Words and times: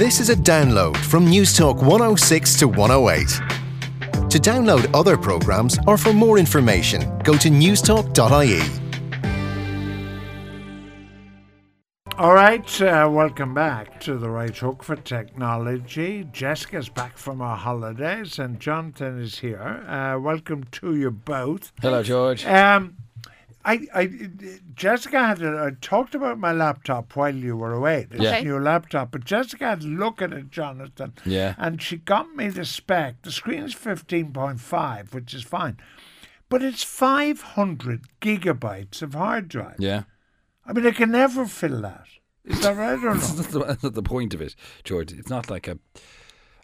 This 0.00 0.18
is 0.18 0.30
a 0.30 0.34
download 0.34 0.96
from 0.96 1.26
Newstalk 1.26 1.82
106 1.82 2.56
to 2.60 2.68
108. 2.68 3.28
To 4.30 4.38
download 4.38 4.88
other 4.94 5.18
programmes 5.18 5.78
or 5.86 5.98
for 5.98 6.14
more 6.14 6.38
information, 6.38 7.02
go 7.18 7.36
to 7.36 7.50
newstalk.ie. 7.50 8.62
All 12.16 12.32
right, 12.32 12.80
uh, 12.80 13.10
welcome 13.12 13.52
back 13.52 14.00
to 14.00 14.16
the 14.16 14.30
Right 14.30 14.56
Hook 14.56 14.82
for 14.82 14.96
Technology. 14.96 16.26
Jessica's 16.32 16.88
back 16.88 17.18
from 17.18 17.40
her 17.40 17.54
holidays 17.54 18.38
and 18.38 18.58
Jonathan 18.58 19.20
is 19.20 19.40
here. 19.40 19.84
Uh, 19.86 20.18
welcome 20.18 20.64
to 20.72 20.96
you 20.96 21.10
both. 21.10 21.72
Hello, 21.82 22.02
George. 22.02 22.46
Um, 22.46 22.96
I, 23.62 23.86
I, 23.94 24.06
Jessica 24.74 25.18
had 25.26 25.42
a, 25.42 25.64
I 25.66 25.70
talked 25.82 26.14
about 26.14 26.38
my 26.38 26.50
laptop 26.52 27.14
while 27.14 27.34
you 27.34 27.56
were 27.56 27.72
away. 27.74 28.06
This 28.10 28.22
Yeah. 28.22 28.40
new 28.40 28.58
laptop, 28.58 29.10
but 29.10 29.24
Jessica 29.24 29.66
had 29.66 29.82
a 29.82 29.86
look 29.86 30.22
at 30.22 30.32
it, 30.32 30.50
Jonathan. 30.50 31.12
Yeah. 31.26 31.54
And 31.58 31.82
she 31.82 31.98
got 31.98 32.34
me 32.34 32.48
the 32.48 32.64
spec. 32.64 33.20
The 33.22 33.30
screen 33.30 33.62
is 33.62 33.74
fifteen 33.74 34.32
point 34.32 34.60
five, 34.60 35.12
which 35.12 35.34
is 35.34 35.42
fine, 35.42 35.76
but 36.48 36.62
it's 36.62 36.82
five 36.82 37.42
hundred 37.42 38.06
gigabytes 38.22 39.02
of 39.02 39.12
hard 39.14 39.48
drive. 39.48 39.76
Yeah. 39.78 40.04
I 40.64 40.72
mean, 40.72 40.86
I 40.86 40.92
can 40.92 41.10
never 41.10 41.46
fill 41.46 41.82
that. 41.82 42.06
Is 42.46 42.60
that 42.62 42.76
right 42.76 42.98
or 43.04 43.12
That's 43.14 43.36
not? 43.36 43.36
not, 43.36 43.50
the, 43.52 43.58
that's 43.66 43.82
not 43.82 43.94
the 43.94 44.02
point 44.02 44.32
of 44.32 44.40
it, 44.40 44.54
George. 44.84 45.12
It's 45.12 45.28
not 45.30 45.50
like 45.50 45.68
a. 45.68 45.78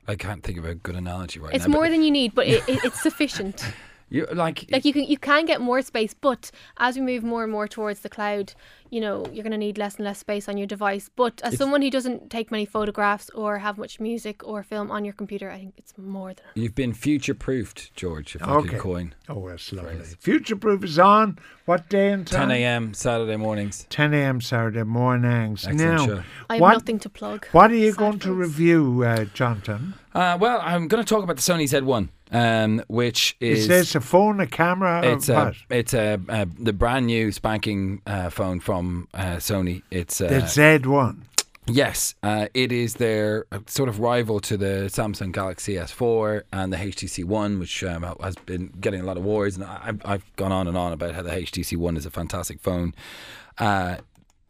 I 0.08 0.14
can't 0.14 0.42
think 0.42 0.56
of 0.56 0.64
a 0.64 0.74
good 0.74 0.94
analogy 0.94 1.40
right 1.40 1.52
It's 1.54 1.66
now. 1.66 1.72
more 1.72 1.88
than 1.88 2.02
you 2.02 2.10
need, 2.12 2.34
but 2.34 2.46
it, 2.46 2.66
it, 2.68 2.84
it's 2.84 3.02
sufficient. 3.02 3.62
you 4.08 4.26
like. 4.32 4.66
Like 4.70 4.84
you 4.84 4.92
can 4.92 5.04
you 5.04 5.18
can 5.18 5.44
get 5.46 5.60
more 5.60 5.82
space, 5.82 6.14
but 6.14 6.50
as 6.78 6.96
we 6.96 7.02
move 7.02 7.22
more 7.24 7.42
and 7.42 7.52
more 7.52 7.66
towards 7.68 8.00
the 8.00 8.08
cloud, 8.08 8.52
you 8.90 9.00
know 9.00 9.24
you're 9.32 9.42
going 9.42 9.50
to 9.52 9.58
need 9.58 9.78
less 9.78 9.96
and 9.96 10.04
less 10.04 10.18
space 10.18 10.48
on 10.48 10.56
your 10.56 10.66
device. 10.66 11.10
But 11.14 11.40
as 11.42 11.56
someone 11.56 11.82
who 11.82 11.90
doesn't 11.90 12.30
take 12.30 12.50
many 12.50 12.64
photographs 12.64 13.30
or 13.30 13.58
have 13.58 13.78
much 13.78 13.98
music 14.00 14.46
or 14.46 14.62
film 14.62 14.90
on 14.90 15.04
your 15.04 15.14
computer, 15.14 15.50
I 15.50 15.58
think 15.58 15.74
it's 15.76 15.92
more 15.98 16.34
than. 16.34 16.44
You've 16.54 16.74
been 16.74 16.92
future 16.92 17.34
proofed, 17.34 17.94
George. 17.94 18.36
If 18.36 18.42
I 18.42 18.56
Okay. 18.56 18.68
could 18.70 18.78
coin. 18.80 19.14
Oh, 19.28 19.48
that's 19.48 19.72
lovely. 19.72 19.98
Future 20.20 20.56
Proof 20.56 20.84
is 20.84 20.98
on. 20.98 21.38
What 21.64 21.88
day 21.88 22.12
and 22.12 22.26
time? 22.26 22.48
10 22.48 22.50
a.m. 22.58 22.94
Saturday 22.94 23.36
mornings. 23.36 23.86
10 23.90 24.14
a.m. 24.14 24.40
Saturday 24.40 24.84
mornings. 24.84 25.66
Excellent 25.66 25.80
now, 25.80 26.06
show. 26.06 26.22
I 26.48 26.54
have 26.54 26.60
what, 26.60 26.72
nothing 26.74 26.98
to 27.00 27.08
plug. 27.10 27.46
what 27.52 27.70
are 27.72 27.74
you 27.74 27.90
Sad 27.90 27.98
going 27.98 28.18
to 28.20 28.32
review, 28.32 29.02
uh, 29.04 29.24
Jonathan? 29.34 29.94
Uh, 30.14 30.38
well, 30.40 30.60
I'm 30.62 30.86
going 30.88 31.02
to 31.04 31.08
talk 31.08 31.24
about 31.24 31.36
the 31.36 31.42
Sony 31.42 31.64
Z1, 31.64 32.08
um, 32.32 32.82
which 32.88 33.36
is. 33.40 33.60
Is 33.60 33.68
this 33.68 33.94
a 33.94 34.00
phone, 34.00 34.40
a 34.40 34.46
camera, 34.46 35.00
it's 35.04 35.28
a, 35.28 35.54
it's 35.70 35.94
a, 35.94 36.20
uh 36.28 36.46
the 36.58 36.72
brand 36.72 37.06
new 37.06 37.32
spanking 37.32 38.02
uh, 38.06 38.30
phone 38.30 38.60
from 38.60 39.08
uh, 39.14 39.36
Sony. 39.36 39.82
It's 39.90 40.20
uh, 40.20 40.28
the 40.28 40.40
Z1. 40.40 41.22
Yes, 41.68 42.14
uh, 42.22 42.46
it 42.54 42.70
is 42.70 42.94
their 42.94 43.44
uh, 43.50 43.58
sort 43.66 43.88
of 43.88 43.98
rival 43.98 44.38
to 44.38 44.56
the 44.56 44.86
Samsung 44.88 45.32
Galaxy 45.32 45.74
S4 45.74 46.42
and 46.52 46.72
the 46.72 46.76
HTC 46.76 47.24
One, 47.24 47.58
which 47.58 47.82
um, 47.82 48.04
has 48.22 48.36
been 48.36 48.68
getting 48.80 49.00
a 49.00 49.04
lot 49.04 49.16
of 49.16 49.24
awards. 49.24 49.56
And 49.56 49.64
I- 49.64 49.80
I've, 49.82 50.00
I've 50.04 50.36
gone 50.36 50.52
on 50.52 50.68
and 50.68 50.76
on 50.78 50.92
about 50.92 51.16
how 51.16 51.22
the 51.22 51.30
HTC 51.30 51.76
One 51.76 51.96
is 51.96 52.06
a 52.06 52.10
fantastic 52.10 52.60
phone. 52.60 52.94
Uh, 53.58 53.96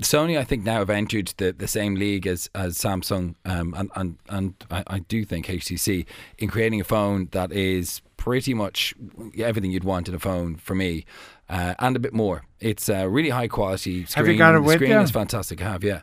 Sony, 0.02 0.38
I 0.38 0.44
think, 0.44 0.62
now 0.62 0.80
have 0.80 0.90
entered 0.90 1.32
the, 1.38 1.52
the 1.52 1.66
same 1.66 1.94
league 1.94 2.26
as, 2.26 2.50
as 2.54 2.76
Samsung, 2.76 3.34
um, 3.46 3.74
and 3.76 3.90
and 3.96 4.18
and 4.28 4.54
I, 4.70 4.84
I 4.86 4.98
do 4.98 5.24
think 5.24 5.46
HTC 5.46 6.04
in 6.38 6.48
creating 6.48 6.80
a 6.80 6.84
phone 6.84 7.28
that 7.32 7.50
is 7.50 8.02
pretty 8.18 8.52
much 8.52 8.94
everything 9.38 9.70
you'd 9.70 9.84
want 9.84 10.08
in 10.08 10.14
a 10.14 10.18
phone 10.18 10.56
for 10.56 10.74
me, 10.74 11.06
uh, 11.48 11.74
and 11.78 11.96
a 11.96 11.98
bit 11.98 12.12
more. 12.12 12.44
It's 12.60 12.90
a 12.90 13.08
really 13.08 13.30
high 13.30 13.48
quality 13.48 14.04
screen. 14.04 14.26
Have 14.26 14.32
you 14.32 14.38
got 14.38 14.54
it 14.54 14.58
the 14.58 14.62
with 14.62 14.74
screen 14.74 14.90
you? 14.90 15.00
is 15.00 15.10
fantastic. 15.10 15.62
I 15.62 15.72
have, 15.72 15.82
yeah. 15.82 16.02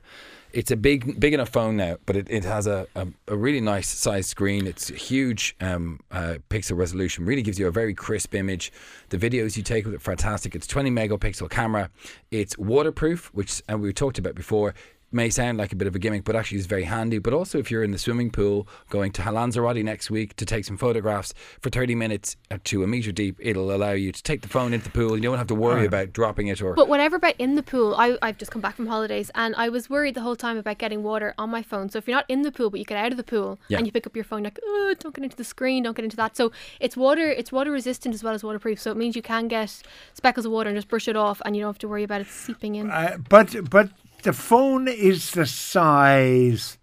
It's 0.53 0.69
a 0.69 0.77
big, 0.77 1.19
big 1.19 1.33
enough 1.33 1.49
phone 1.49 1.77
now, 1.77 1.97
but 2.05 2.15
it, 2.15 2.27
it 2.29 2.43
has 2.43 2.67
a, 2.67 2.85
a, 2.95 3.07
a 3.27 3.35
really 3.35 3.59
nice 3.59 3.89
sized 3.89 4.29
screen. 4.29 4.67
It's 4.67 4.89
huge 4.89 5.55
um, 5.59 5.99
uh, 6.11 6.35
pixel 6.49 6.77
resolution. 6.77 7.25
Really 7.25 7.41
gives 7.41 7.57
you 7.57 7.65
a 7.65 7.71
very 7.71 7.95
crisp 7.95 8.35
image. 8.35 8.71
The 9.09 9.17
videos 9.17 9.57
you 9.57 9.63
take 9.63 9.85
with 9.85 9.95
it, 9.95 9.97
are 9.97 9.99
fantastic. 9.99 10.53
It's 10.53 10.67
20 10.67 10.91
megapixel 10.91 11.49
camera. 11.49 11.89
It's 12.29 12.55
waterproof, 12.55 13.31
which 13.33 13.63
and 13.67 13.81
we 13.81 13.91
talked 13.93 14.19
about 14.19 14.35
before. 14.35 14.75
May 15.13 15.29
sound 15.29 15.57
like 15.59 15.71
a 15.71 15.75
bit 15.75 15.87
of 15.87 15.95
a 15.95 15.99
gimmick, 15.99 16.23
but 16.23 16.35
actually 16.35 16.57
is 16.57 16.65
very 16.65 16.83
handy. 16.83 17.19
But 17.19 17.33
also, 17.33 17.59
if 17.59 17.69
you're 17.69 17.83
in 17.83 17.91
the 17.91 17.97
swimming 17.99 18.31
pool 18.31 18.67
going 18.89 19.11
to 19.13 19.21
Lanzarote 19.31 19.83
next 19.83 20.09
week 20.09 20.35
to 20.37 20.45
take 20.45 20.65
some 20.65 20.75
photographs 20.77 21.33
for 21.61 21.69
30 21.69 21.95
minutes 21.95 22.35
uh, 22.49 22.57
to 22.65 22.83
a 22.83 22.87
meter 22.87 23.11
deep, 23.11 23.37
it'll 23.39 23.73
allow 23.73 23.91
you 23.91 24.11
to 24.11 24.23
take 24.23 24.41
the 24.41 24.47
phone 24.47 24.73
into 24.73 24.85
the 24.85 24.91
pool. 24.91 25.15
You 25.15 25.21
don't 25.21 25.37
have 25.37 25.47
to 25.47 25.55
worry 25.55 25.85
about 25.85 26.13
dropping 26.13 26.47
it 26.47 26.61
or. 26.61 26.73
But 26.73 26.87
whatever 26.87 27.17
about 27.17 27.35
in 27.37 27.55
the 27.55 27.63
pool, 27.63 27.95
I, 27.97 28.17
I've 28.21 28.37
just 28.37 28.51
come 28.51 28.61
back 28.61 28.75
from 28.75 28.87
holidays 28.87 29.29
and 29.35 29.55
I 29.55 29.69
was 29.69 29.89
worried 29.89 30.15
the 30.15 30.21
whole 30.21 30.35
time 30.35 30.57
about 30.57 30.77
getting 30.79 31.03
water 31.03 31.33
on 31.37 31.49
my 31.49 31.61
phone. 31.61 31.89
So 31.89 31.99
if 31.99 32.07
you're 32.07 32.17
not 32.17 32.25
in 32.27 32.41
the 32.41 32.51
pool, 32.51 32.69
but 32.69 32.79
you 32.79 32.85
get 32.85 32.97
out 32.97 33.11
of 33.11 33.17
the 33.17 33.23
pool 33.23 33.59
Yeah. 33.67 33.77
and 33.77 33.85
you 33.85 33.91
pick 33.91 34.07
up 34.07 34.15
your 34.15 34.25
phone, 34.25 34.43
like, 34.43 34.59
oh, 34.65 34.95
don't 34.99 35.13
get 35.13 35.23
into 35.23 35.37
the 35.37 35.43
screen, 35.43 35.83
don't 35.83 35.95
get 35.95 36.05
into 36.05 36.17
that. 36.17 36.35
So 36.35 36.51
it's 36.79 36.97
water, 36.97 37.29
it's 37.29 37.51
water 37.51 37.71
resistant 37.71 38.15
as 38.15 38.23
well 38.23 38.33
as 38.33 38.43
waterproof. 38.43 38.79
So 38.79 38.91
it 38.91 38.97
means 38.97 39.15
you 39.15 39.21
can 39.21 39.47
get 39.47 39.81
speckles 40.13 40.45
of 40.45 40.51
water 40.51 40.69
and 40.69 40.77
just 40.77 40.87
brush 40.87 41.07
it 41.07 41.15
off, 41.15 41.41
and 41.45 41.55
you 41.55 41.61
don't 41.61 41.69
have 41.69 41.79
to 41.79 41.87
worry 41.87 42.03
about 42.03 42.21
it 42.21 42.27
seeping 42.27 42.75
in. 42.75 42.89
Uh, 42.89 43.17
but 43.29 43.69
but 43.69 43.89
the 44.23 44.33
phone 44.33 44.87
is 44.87 45.31
the 45.31 45.45
size, 45.45 46.77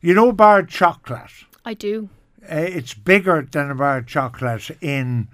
you 0.00 0.14
know, 0.14 0.32
bar 0.32 0.60
of 0.60 0.68
chocolate. 0.68 1.32
I 1.64 1.74
do. 1.74 2.08
Uh, 2.42 2.56
it's 2.56 2.94
bigger 2.94 3.46
than 3.50 3.70
a 3.70 3.74
bar 3.74 3.98
of 3.98 4.06
chocolate 4.06 4.70
in 4.80 5.28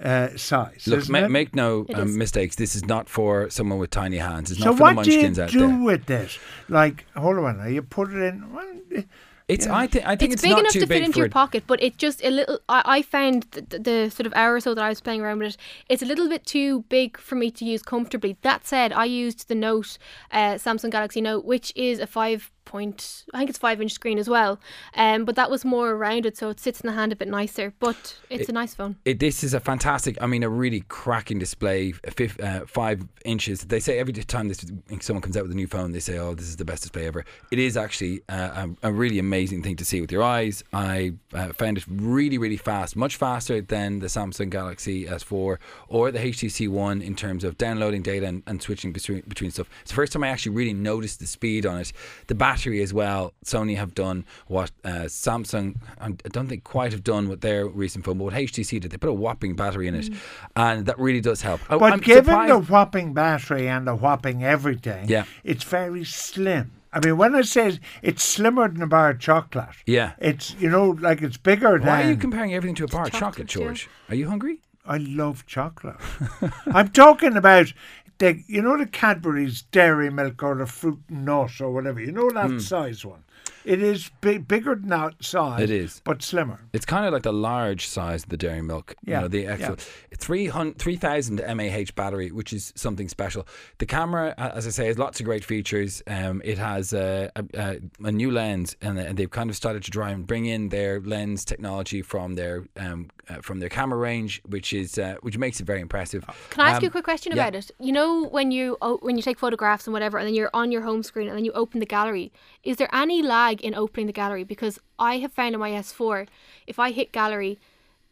uh, 0.00 0.28
size. 0.36 0.86
Look, 0.86 1.00
isn't 1.00 1.12
ma- 1.12 1.24
it? 1.24 1.30
make 1.30 1.54
no 1.54 1.86
um, 1.94 2.16
mistakes. 2.16 2.56
This 2.56 2.74
is 2.74 2.84
not 2.84 3.08
for 3.08 3.50
someone 3.50 3.78
with 3.78 3.90
tiny 3.90 4.16
hands. 4.16 4.50
It's 4.50 4.60
so 4.60 4.70
not 4.70 4.78
for 4.78 4.90
the 4.90 4.94
what 4.94 5.04
do 5.04 5.12
you 5.12 5.30
do 5.30 5.84
with 5.84 6.06
this? 6.06 6.38
Like, 6.68 7.06
hold 7.16 7.38
on, 7.38 7.58
now, 7.58 7.66
you 7.66 7.82
put 7.82 8.10
it 8.12 8.22
in. 8.22 8.52
Well, 8.52 9.04
It's. 9.46 9.66
I 9.66 9.86
think. 9.86 10.06
I 10.06 10.16
think 10.16 10.32
it's, 10.32 10.42
it's, 10.42 10.42
big 10.42 10.50
not 10.52 10.60
enough 10.60 10.72
too 10.72 10.80
to 10.80 10.86
big 10.86 11.00
fit 11.00 11.04
into 11.04 11.18
your 11.18 11.26
it. 11.26 11.32
pocket, 11.32 11.64
but 11.66 11.82
it 11.82 11.98
just 11.98 12.24
a 12.24 12.30
little. 12.30 12.60
I, 12.68 12.82
I 12.84 13.02
found 13.02 13.42
the, 13.50 13.78
the 13.78 14.10
sort 14.10 14.26
of 14.26 14.32
hour 14.34 14.54
or 14.54 14.60
so 14.60 14.74
that 14.74 14.82
I 14.82 14.88
was 14.88 15.02
playing 15.02 15.20
around 15.20 15.40
with 15.40 15.54
it, 15.54 15.56
it's 15.90 16.02
a 16.02 16.06
little 16.06 16.28
bit 16.28 16.46
too 16.46 16.82
big 16.88 17.18
for 17.18 17.34
me 17.34 17.50
to 17.50 17.64
use 17.64 17.82
comfortably. 17.82 18.38
That 18.40 18.66
said, 18.66 18.92
I 18.92 19.04
used 19.04 19.48
the 19.48 19.54
Note, 19.54 19.98
uh, 20.30 20.54
Samsung 20.54 20.90
Galaxy 20.90 21.20
Note, 21.20 21.44
which 21.44 21.72
is 21.76 21.98
a 21.98 22.06
five 22.06 22.50
point, 22.64 23.24
I 23.32 23.38
think 23.38 23.50
it's 23.50 23.58
five 23.58 23.80
inch 23.80 23.92
screen 23.92 24.18
as 24.18 24.28
well. 24.28 24.60
Um, 24.94 25.24
but 25.24 25.36
that 25.36 25.50
was 25.50 25.64
more 25.64 25.96
rounded, 25.96 26.36
so 26.36 26.48
it 26.48 26.60
sits 26.60 26.80
in 26.80 26.86
the 26.86 26.94
hand 26.94 27.12
a 27.12 27.16
bit 27.16 27.28
nicer. 27.28 27.72
But 27.78 28.18
it's 28.30 28.48
a 28.48 28.52
nice 28.52 28.74
phone. 28.74 28.96
It, 29.04 29.20
this 29.20 29.44
is 29.44 29.54
a 29.54 29.60
fantastic. 29.60 30.16
I 30.20 30.26
mean, 30.26 30.42
a 30.42 30.48
really 30.48 30.84
cracking 30.88 31.38
display. 31.38 31.94
a 32.04 32.10
Fif, 32.10 32.40
uh, 32.40 32.66
five 32.66 33.06
inches. 33.24 33.60
They 33.62 33.80
say 33.80 33.98
every 33.98 34.12
time 34.12 34.48
this 34.48 34.64
someone 35.00 35.22
comes 35.22 35.36
out 35.36 35.42
with 35.42 35.52
a 35.52 35.56
new 35.56 35.66
phone, 35.66 35.92
they 35.92 36.00
say, 36.00 36.18
"Oh, 36.18 36.34
this 36.34 36.46
is 36.46 36.56
the 36.56 36.64
best 36.64 36.82
display 36.82 37.06
ever." 37.06 37.24
It 37.50 37.58
is 37.58 37.76
actually 37.76 38.22
uh, 38.28 38.66
a, 38.82 38.88
a 38.88 38.92
really 38.92 39.18
amazing 39.18 39.62
thing 39.62 39.76
to 39.76 39.84
see 39.84 40.00
with 40.00 40.12
your 40.12 40.22
eyes. 40.22 40.62
I 40.72 41.14
uh, 41.32 41.52
found 41.52 41.78
it 41.78 41.84
really, 41.88 42.38
really 42.38 42.56
fast, 42.56 42.96
much 42.96 43.16
faster 43.16 43.60
than 43.60 44.00
the 44.00 44.06
Samsung 44.06 44.50
Galaxy 44.50 45.06
S4 45.06 45.58
or 45.88 46.10
the 46.10 46.18
HTC 46.18 46.68
One 46.68 47.02
in 47.02 47.14
terms 47.14 47.44
of 47.44 47.58
downloading 47.58 48.02
data 48.02 48.26
and, 48.26 48.42
and 48.46 48.62
switching 48.62 48.92
between 48.92 49.22
between 49.22 49.50
stuff. 49.50 49.68
It's 49.82 49.90
the 49.90 49.96
first 49.96 50.12
time 50.12 50.24
I 50.24 50.28
actually 50.28 50.54
really 50.54 50.74
noticed 50.74 51.20
the 51.20 51.26
speed 51.26 51.66
on 51.66 51.78
it. 51.78 51.92
The 52.26 52.34
battery 52.54 52.82
as 52.82 52.94
well. 52.94 53.32
Sony 53.44 53.76
have 53.76 53.94
done 53.94 54.24
what 54.46 54.70
uh, 54.84 55.06
Samsung 55.08 55.76
I 56.00 56.10
don't 56.30 56.48
think 56.48 56.62
quite 56.64 56.92
have 56.92 57.02
done 57.02 57.28
with 57.28 57.40
their 57.40 57.66
recent 57.66 58.04
phone, 58.04 58.18
but 58.18 58.24
what 58.24 58.34
HTC 58.34 58.80
did. 58.80 58.90
They 58.90 58.96
put 58.96 59.10
a 59.10 59.12
whopping 59.12 59.56
battery 59.56 59.88
in 59.88 59.94
it, 59.94 60.08
and 60.54 60.86
that 60.86 60.98
really 60.98 61.20
does 61.20 61.42
help. 61.42 61.60
But 61.68 61.82
I'm 61.82 61.98
given 62.00 62.24
surprised- 62.26 62.52
the 62.52 62.72
whopping 62.72 63.12
battery 63.12 63.68
and 63.68 63.86
the 63.86 63.94
whopping 63.96 64.44
everything, 64.44 65.08
Yeah. 65.08 65.24
it's 65.42 65.64
very 65.64 66.04
slim. 66.04 66.70
I 66.92 67.00
mean, 67.04 67.16
when 67.16 67.34
I 67.34 67.42
say 67.42 67.80
it's 68.02 68.22
slimmer 68.22 68.68
than 68.68 68.80
a 68.82 68.86
bar 68.86 69.10
of 69.10 69.18
chocolate, 69.18 69.68
Yeah. 69.84 70.12
it's 70.18 70.54
you 70.60 70.70
know 70.70 70.90
like 70.90 71.22
it's 71.22 71.36
bigger 71.36 71.78
Why 71.78 72.02
are 72.02 72.02
you 72.02 72.08
than. 72.10 72.20
comparing 72.20 72.54
everything 72.54 72.76
to 72.76 72.84
a 72.84 72.88
bar 72.88 73.06
of 73.06 73.12
chocolate, 73.12 73.48
chocolate, 73.48 73.56
yeah. 73.56 73.66
George? 73.66 73.88
Are 74.10 74.14
you 74.14 74.28
hungry? 74.28 74.60
I 74.86 74.98
love 74.98 75.44
chocolate. 75.46 75.96
I'm 76.66 76.88
talking 76.90 77.36
about 77.36 77.72
the 78.18 78.42
you 78.46 78.62
know 78.62 78.76
the 78.76 78.86
Cadbury's 78.86 79.62
Dairy 79.62 80.10
Milk 80.10 80.42
or 80.42 80.54
the 80.56 80.66
Fruit 80.66 81.00
and 81.08 81.24
Nut 81.24 81.60
or 81.60 81.72
whatever. 81.72 82.00
You 82.00 82.12
know 82.12 82.30
that 82.30 82.50
hmm. 82.50 82.58
size 82.58 83.04
one. 83.04 83.24
It 83.64 83.82
is 83.82 84.10
big, 84.20 84.46
bigger 84.46 84.74
than 84.74 84.88
that 84.90 85.14
size. 85.24 85.62
It 85.62 85.70
is. 85.70 86.02
but 86.04 86.22
slimmer. 86.22 86.60
It's 86.74 86.84
kind 86.84 87.06
of 87.06 87.12
like 87.14 87.22
the 87.22 87.32
large 87.32 87.86
size 87.86 88.24
of 88.24 88.28
the 88.28 88.36
dairy 88.36 88.60
milk. 88.60 88.94
Yeah, 89.04 89.16
You 89.16 89.22
know, 89.22 89.28
the 89.28 89.40
yeah. 89.42 89.52
actual 89.52 89.76
300 90.18 90.78
3000 90.78 91.36
mAh 91.56 91.84
battery, 91.94 92.30
which 92.30 92.52
is 92.52 92.72
something 92.76 93.08
special. 93.08 93.46
The 93.78 93.86
camera, 93.86 94.34
as 94.38 94.66
I 94.66 94.70
say, 94.70 94.86
has 94.86 94.98
lots 94.98 95.20
of 95.20 95.26
great 95.26 95.44
features. 95.44 96.02
Um, 96.06 96.42
it 96.44 96.58
has 96.58 96.92
a, 96.92 97.30
a, 97.36 97.44
a, 97.54 97.80
a 98.08 98.12
new 98.12 98.30
lens, 98.30 98.76
and, 98.82 98.98
and 98.98 99.16
they've 99.16 99.30
kind 99.30 99.50
of 99.50 99.56
started 99.56 99.82
to 99.84 99.90
try 99.90 100.10
and 100.10 100.26
bring 100.26 100.46
in 100.46 100.68
their 100.68 101.00
lens 101.00 101.44
technology 101.44 102.02
from 102.02 102.34
their 102.34 102.64
um, 102.76 103.08
uh, 103.28 103.36
from 103.40 103.58
their 103.60 103.70
camera 103.70 103.98
range, 103.98 104.42
which 104.46 104.72
is 104.72 104.98
uh, 104.98 105.16
which 105.22 105.38
makes 105.38 105.58
it 105.60 105.64
very 105.66 105.80
impressive. 105.80 106.24
Can 106.50 106.60
I 106.64 106.68
ask 106.68 106.76
Um, 106.78 106.82
you 106.84 106.88
a 106.88 106.92
quick 106.92 107.04
question 107.04 107.32
yeah. 107.34 107.42
about 107.42 107.54
it? 107.54 107.70
You 107.80 107.92
know 107.92 108.26
when 108.26 108.50
you 108.50 108.76
oh, 108.82 108.98
when 109.00 109.16
you 109.16 109.22
take 109.22 109.38
photographs 109.38 109.86
and 109.86 109.92
whatever, 109.94 110.18
and 110.18 110.26
then 110.26 110.34
you're 110.34 110.50
on 110.52 110.70
your 110.70 110.82
home 110.82 111.02
screen, 111.02 111.28
and 111.28 111.36
then 111.36 111.44
you 111.44 111.52
open 111.52 111.80
the 111.80 111.86
gallery. 111.86 112.30
Is 112.62 112.76
there 112.76 112.94
any 112.94 113.22
lag 113.34 113.60
in 113.62 113.74
opening 113.74 114.06
the 114.06 114.12
gallery? 114.22 114.44
Because 114.44 114.78
I 114.98 115.18
have 115.18 115.32
found 115.32 115.54
in 115.54 115.60
my 115.60 115.70
S4, 115.70 116.26
if 116.66 116.78
I 116.78 116.88
hit 116.92 117.12
gallery, 117.20 117.58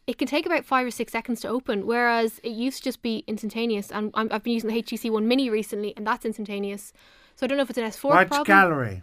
it 0.05 0.17
can 0.17 0.27
take 0.27 0.45
about 0.45 0.65
five 0.65 0.85
or 0.85 0.91
six 0.91 1.11
seconds 1.11 1.39
to 1.41 1.47
open, 1.47 1.85
whereas 1.85 2.39
it 2.43 2.51
used 2.65 2.77
to 2.79 2.83
just 2.83 3.01
be 3.01 3.23
instantaneous. 3.27 3.91
And 3.91 4.11
I'm, 4.13 4.27
I've 4.31 4.43
been 4.43 4.53
using 4.53 4.69
the 4.69 4.81
HTC 4.83 5.09
One 5.09 5.27
Mini 5.27 5.49
recently, 5.49 5.93
and 5.95 6.05
that's 6.05 6.25
instantaneous. 6.25 6.91
So 7.35 7.45
I 7.45 7.47
don't 7.47 7.57
know 7.57 7.63
if 7.63 7.69
it's 7.69 7.79
an 7.79 7.85
S4 7.85 8.09
What's 8.09 8.29
problem. 8.29 8.45
gallery? 8.45 9.01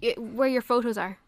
it- 0.00 0.18
where 0.38 0.48
your 0.48 0.62
photos 0.62 0.96
are. 0.98 1.18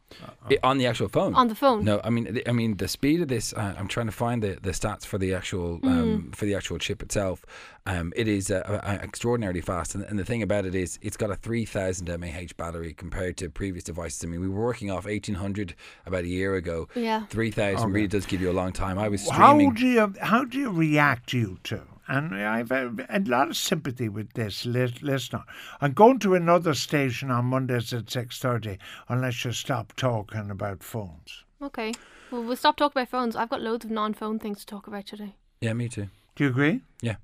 I- 0.51 0.59
on 0.63 0.79
the 0.79 0.87
actual 0.87 1.09
phone. 1.09 1.35
on 1.35 1.49
the 1.49 1.55
phone. 1.55 1.85
No, 1.85 2.01
I 2.03 2.11
mean, 2.11 2.33
the- 2.35 2.49
I 2.49 2.53
mean 2.53 2.77
the 2.77 2.89
speed 2.89 3.21
of 3.23 3.29
this. 3.29 3.53
Uh, 3.53 3.75
I'm 3.79 3.89
trying 3.89 4.07
to 4.07 4.13
find 4.13 4.43
the, 4.43 4.59
the 4.63 4.71
stats 4.71 5.05
for 5.05 5.19
the 5.19 5.35
actual 5.35 5.81
um, 5.85 6.33
for 6.35 6.45
the 6.47 6.55
actual 6.55 6.79
chip 6.79 7.03
itself. 7.03 7.45
Um, 7.87 8.13
it 8.17 8.29
is 8.29 8.51
uh, 8.51 8.81
uh, 8.85 8.99
extraordinarily 9.03 9.63
fast, 9.63 9.95
and, 9.95 10.05
and 10.05 10.19
the 10.19 10.25
thing 10.25 10.43
about 10.43 10.67
it 10.67 10.75
is, 10.75 10.99
it's 11.01 11.17
got 11.17 11.31
a 11.31 11.37
3,000 11.37 12.07
mAh 12.21 12.53
battery 12.59 12.93
compared 12.93 13.39
to 13.39 13.49
previous 13.49 13.83
devices. 13.85 14.23
I 14.23 14.27
mean, 14.27 14.43
we 14.43 14.49
were 14.49 14.63
working 14.63 14.91
off 14.91 15.07
1,800 15.07 15.75
about 16.05 16.25
a 16.25 16.29
year 16.29 16.55
ago. 16.57 16.87
Yeah. 16.95 17.25
3,000 17.31 17.91
really 17.91 18.07
does 18.09 18.27
give 18.27 18.43
you 18.43 18.51
a 18.51 18.53
long 18.53 18.73
time. 18.73 18.99
I 18.99 19.09
was 19.09 19.23
streaming. 19.23 19.71
How 19.71 19.75
do 19.75 19.87
you 19.87 20.15
how 20.21 20.45
do 20.45 20.59
you 20.59 20.71
react 20.71 21.33
you 21.33 21.59
two? 21.65 21.81
And 22.09 22.35
I've 22.35 22.71
a, 22.73 22.91
a 23.11 23.21
lot 23.21 23.49
of 23.49 23.57
sympathy 23.57 24.09
with 24.09 24.33
this 24.33 24.65
lis- 24.65 25.03
listener. 25.03 25.45
I'm 25.81 25.93
going 25.93 26.19
to 26.21 26.35
another 26.35 26.75
station 26.75 27.31
on 27.31 27.45
Mondays 27.45 27.93
at 27.93 28.11
six 28.11 28.39
thirty, 28.39 28.79
unless 29.09 29.45
you 29.45 29.53
stop 29.53 29.95
talking 29.95 30.51
about 30.51 30.83
phones. 30.83 31.45
Okay. 31.63 31.93
Well, 32.31 32.45
we'll 32.45 32.57
stop 32.57 32.77
talking 32.77 33.01
about 33.01 33.11
phones. 33.11 33.37
I've 33.37 33.51
got 33.51 33.61
loads 33.61 33.85
of 33.85 33.91
non-phone 33.91 34.39
things 34.39 34.61
to 34.61 34.67
talk 34.67 34.87
about 34.87 35.07
today. 35.07 35.35
yeah, 35.61 35.73
me 35.73 35.89
too. 35.89 36.09
Do 36.37 36.45
you 36.45 36.51
agree? 36.51 36.81
Yeah. 37.03 37.17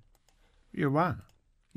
You 0.73 0.91
what? 0.91 1.17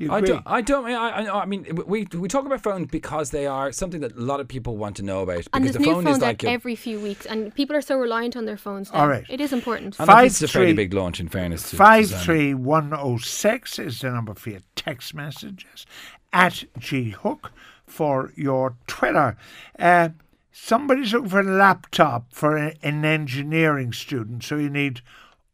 You 0.00 0.12
I 0.12 0.20
don't. 0.20 0.42
I 0.46 0.60
don't. 0.60 0.86
I, 0.86 1.24
I, 1.24 1.42
I 1.42 1.44
mean, 1.44 1.66
we 1.86 2.06
we 2.14 2.28
talk 2.28 2.46
about 2.46 2.62
phones 2.62 2.86
because 2.88 3.30
they 3.30 3.46
are 3.48 3.72
something 3.72 4.00
that 4.02 4.14
a 4.16 4.20
lot 4.20 4.38
of 4.38 4.46
people 4.46 4.76
want 4.76 4.94
to 4.96 5.02
know 5.02 5.22
about. 5.22 5.38
Because 5.38 5.48
And 5.52 5.64
there's 5.64 5.72
the 5.74 5.80
new 5.80 5.92
phones 5.94 6.08
is 6.08 6.18
like 6.20 6.44
out 6.44 6.48
a, 6.48 6.52
every 6.52 6.76
few 6.76 7.00
weeks, 7.00 7.26
and 7.26 7.52
people 7.52 7.74
are 7.74 7.80
so 7.80 7.98
reliant 7.98 8.36
on 8.36 8.44
their 8.44 8.56
phones. 8.56 8.92
Now. 8.92 9.00
All 9.00 9.08
right. 9.08 9.24
It 9.28 9.40
is 9.40 9.52
important. 9.52 9.98
and 9.98 10.08
I 10.08 10.20
think 10.20 10.26
it's 10.28 10.42
a 10.42 10.46
Five, 10.46 10.50
fairly 10.52 10.68
three- 10.68 10.76
big 10.84 10.94
launch. 10.94 11.18
In 11.18 11.28
fairness, 11.28 11.68
to 11.70 11.76
Five 11.76 12.04
Susanna. 12.06 12.22
three 12.22 12.54
one 12.54 12.92
oh 12.96 13.18
six 13.18 13.78
is 13.80 14.00
the 14.00 14.10
number 14.10 14.34
for 14.34 14.50
your 14.50 14.60
text 14.76 15.14
messages. 15.14 15.84
At 16.32 16.62
G 16.78 17.10
Hook 17.10 17.50
for 17.84 18.32
your 18.36 18.76
Twitter. 18.86 19.36
Uh, 19.80 20.10
somebody's 20.52 21.12
looking 21.12 21.30
for 21.30 21.40
a 21.40 21.42
laptop 21.42 22.32
for 22.32 22.56
a- 22.56 22.76
an 22.84 23.04
engineering 23.04 23.92
student, 23.92 24.44
so 24.44 24.58
you 24.58 24.70
need 24.70 25.00